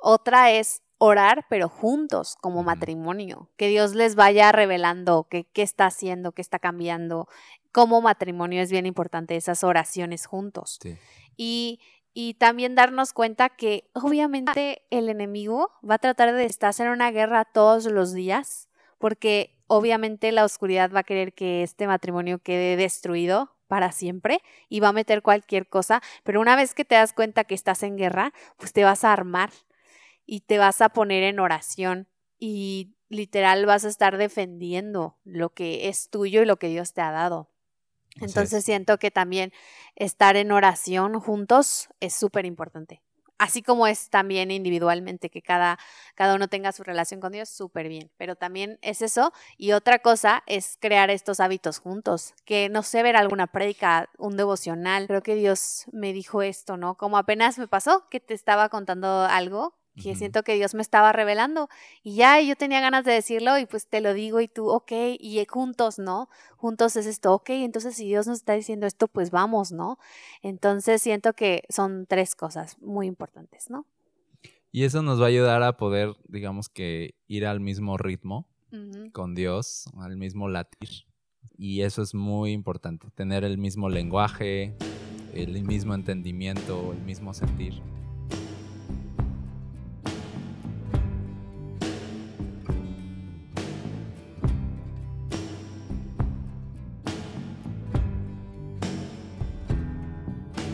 Otra 0.00 0.50
es 0.50 0.82
orar, 0.98 1.46
pero 1.48 1.68
juntos, 1.68 2.36
como 2.40 2.62
matrimonio, 2.62 3.48
que 3.56 3.68
Dios 3.68 3.94
les 3.94 4.14
vaya 4.16 4.52
revelando 4.52 5.26
qué 5.30 5.44
qué 5.52 5.62
está 5.62 5.86
haciendo, 5.86 6.32
qué 6.32 6.42
está 6.42 6.58
cambiando. 6.58 7.26
Como 7.72 8.02
matrimonio 8.02 8.60
es 8.62 8.70
bien 8.70 8.84
importante 8.86 9.36
esas 9.36 9.64
oraciones 9.64 10.26
juntos. 10.26 10.78
Sí. 10.82 10.96
Y, 11.36 11.80
y 12.12 12.34
también 12.34 12.74
darnos 12.74 13.12
cuenta 13.12 13.48
que 13.48 13.88
obviamente 13.94 14.82
el 14.90 15.08
enemigo 15.08 15.70
va 15.88 15.94
a 15.94 15.98
tratar 15.98 16.34
de 16.34 16.44
estar 16.44 16.74
en 16.80 16.88
una 16.88 17.10
guerra 17.12 17.44
todos 17.46 17.86
los 17.86 18.12
días, 18.12 18.68
porque 18.98 19.56
obviamente 19.68 20.32
la 20.32 20.44
oscuridad 20.44 20.90
va 20.92 21.00
a 21.00 21.04
querer 21.04 21.32
que 21.32 21.62
este 21.62 21.86
matrimonio 21.86 22.40
quede 22.40 22.76
destruido 22.76 23.56
para 23.70 23.92
siempre 23.92 24.42
y 24.68 24.80
va 24.80 24.88
a 24.88 24.92
meter 24.92 25.22
cualquier 25.22 25.68
cosa, 25.68 26.02
pero 26.24 26.40
una 26.40 26.56
vez 26.56 26.74
que 26.74 26.84
te 26.84 26.96
das 26.96 27.12
cuenta 27.12 27.44
que 27.44 27.54
estás 27.54 27.84
en 27.84 27.96
guerra, 27.96 28.32
pues 28.56 28.72
te 28.72 28.82
vas 28.82 29.04
a 29.04 29.12
armar 29.12 29.50
y 30.26 30.40
te 30.40 30.58
vas 30.58 30.80
a 30.80 30.88
poner 30.88 31.22
en 31.22 31.38
oración 31.38 32.08
y 32.36 32.96
literal 33.08 33.66
vas 33.66 33.84
a 33.84 33.88
estar 33.88 34.16
defendiendo 34.16 35.18
lo 35.22 35.50
que 35.54 35.88
es 35.88 36.10
tuyo 36.10 36.42
y 36.42 36.46
lo 36.46 36.56
que 36.56 36.66
Dios 36.66 36.92
te 36.92 37.00
ha 37.00 37.12
dado. 37.12 37.48
Entonces 38.20 38.58
es. 38.58 38.64
siento 38.64 38.98
que 38.98 39.12
también 39.12 39.52
estar 39.94 40.36
en 40.36 40.50
oración 40.50 41.20
juntos 41.20 41.90
es 42.00 42.12
súper 42.12 42.46
importante. 42.46 43.02
Así 43.40 43.62
como 43.62 43.86
es 43.86 44.10
también 44.10 44.50
individualmente, 44.50 45.30
que 45.30 45.40
cada, 45.40 45.78
cada 46.14 46.34
uno 46.34 46.48
tenga 46.48 46.72
su 46.72 46.82
relación 46.82 47.20
con 47.20 47.32
Dios, 47.32 47.48
súper 47.48 47.88
bien. 47.88 48.10
Pero 48.18 48.36
también 48.36 48.78
es 48.82 49.00
eso. 49.00 49.32
Y 49.56 49.72
otra 49.72 49.98
cosa 50.00 50.42
es 50.46 50.76
crear 50.78 51.08
estos 51.08 51.40
hábitos 51.40 51.78
juntos. 51.78 52.34
Que 52.44 52.68
no 52.68 52.82
sé, 52.82 53.02
ver 53.02 53.16
alguna 53.16 53.46
prédica, 53.46 54.10
un 54.18 54.36
devocional. 54.36 55.06
Creo 55.06 55.22
que 55.22 55.36
Dios 55.36 55.86
me 55.90 56.12
dijo 56.12 56.42
esto, 56.42 56.76
¿no? 56.76 56.96
Como 56.96 57.16
apenas 57.16 57.58
me 57.58 57.66
pasó 57.66 58.06
que 58.10 58.20
te 58.20 58.34
estaba 58.34 58.68
contando 58.68 59.22
algo 59.22 59.79
que 60.02 60.14
siento 60.14 60.42
que 60.42 60.54
Dios 60.54 60.74
me 60.74 60.82
estaba 60.82 61.12
revelando. 61.12 61.68
Y 62.02 62.14
ya 62.14 62.40
yo 62.40 62.56
tenía 62.56 62.80
ganas 62.80 63.04
de 63.04 63.12
decirlo 63.12 63.58
y 63.58 63.66
pues 63.66 63.86
te 63.86 64.00
lo 64.00 64.14
digo 64.14 64.40
y 64.40 64.48
tú, 64.48 64.68
ok, 64.68 64.92
y 65.18 65.44
juntos, 65.46 65.98
¿no? 65.98 66.28
juntos 66.60 66.94
es 66.96 67.06
esto, 67.06 67.32
ok, 67.32 67.50
entonces 67.50 67.94
si 67.94 68.06
Dios 68.06 68.26
nos 68.26 68.38
está 68.38 68.52
diciendo 68.52 68.86
esto, 68.86 69.08
pues 69.08 69.30
vamos, 69.30 69.72
¿no? 69.72 69.98
Entonces 70.42 71.00
siento 71.00 71.32
que 71.32 71.62
son 71.70 72.04
tres 72.06 72.34
cosas 72.34 72.76
muy 72.82 73.06
importantes, 73.06 73.70
¿no? 73.70 73.86
Y 74.70 74.84
eso 74.84 75.02
nos 75.02 75.18
va 75.18 75.24
a 75.24 75.28
ayudar 75.28 75.62
a 75.62 75.78
poder, 75.78 76.14
digamos 76.28 76.68
que, 76.68 77.14
ir 77.26 77.46
al 77.46 77.60
mismo 77.60 77.96
ritmo 77.96 78.46
con 79.12 79.34
Dios, 79.34 79.86
al 79.98 80.16
mismo 80.16 80.48
latir. 80.48 81.06
Y 81.56 81.80
eso 81.80 82.02
es 82.02 82.14
muy 82.14 82.52
importante, 82.52 83.08
tener 83.14 83.42
el 83.42 83.58
mismo 83.58 83.88
lenguaje, 83.88 84.76
el 85.34 85.64
mismo 85.64 85.94
entendimiento, 85.94 86.92
el 86.92 87.00
mismo 87.00 87.34
sentir. 87.34 87.80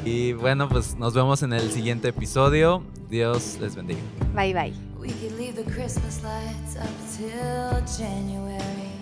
Y 0.06 0.34
bueno, 0.34 0.68
pues 0.68 0.94
nos 0.94 1.14
vemos 1.14 1.42
en 1.42 1.52
el 1.52 1.72
siguiente 1.72 2.06
episodio. 2.06 2.84
Dios 3.10 3.58
les 3.60 3.74
bendiga. 3.74 3.98
Bye 4.36 4.54
bye. 4.54 4.72
We 5.00 5.08
can 5.08 5.36
leave 5.36 5.56
the 5.56 5.64
Christmas 5.64 6.22
lights 6.22 6.76
up 6.76 6.88
till 7.18 7.82
January. 7.98 8.92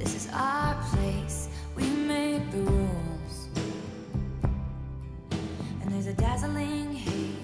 This 0.00 0.16
is 0.16 0.28
our 0.34 0.74
place, 0.90 1.48
we 1.76 1.84
made 1.84 2.42
the 2.50 2.58
rules. 2.68 3.48
And 5.80 5.92
there's 5.92 6.08
a 6.08 6.14
dazzling 6.14 6.92
haze. 6.94 7.41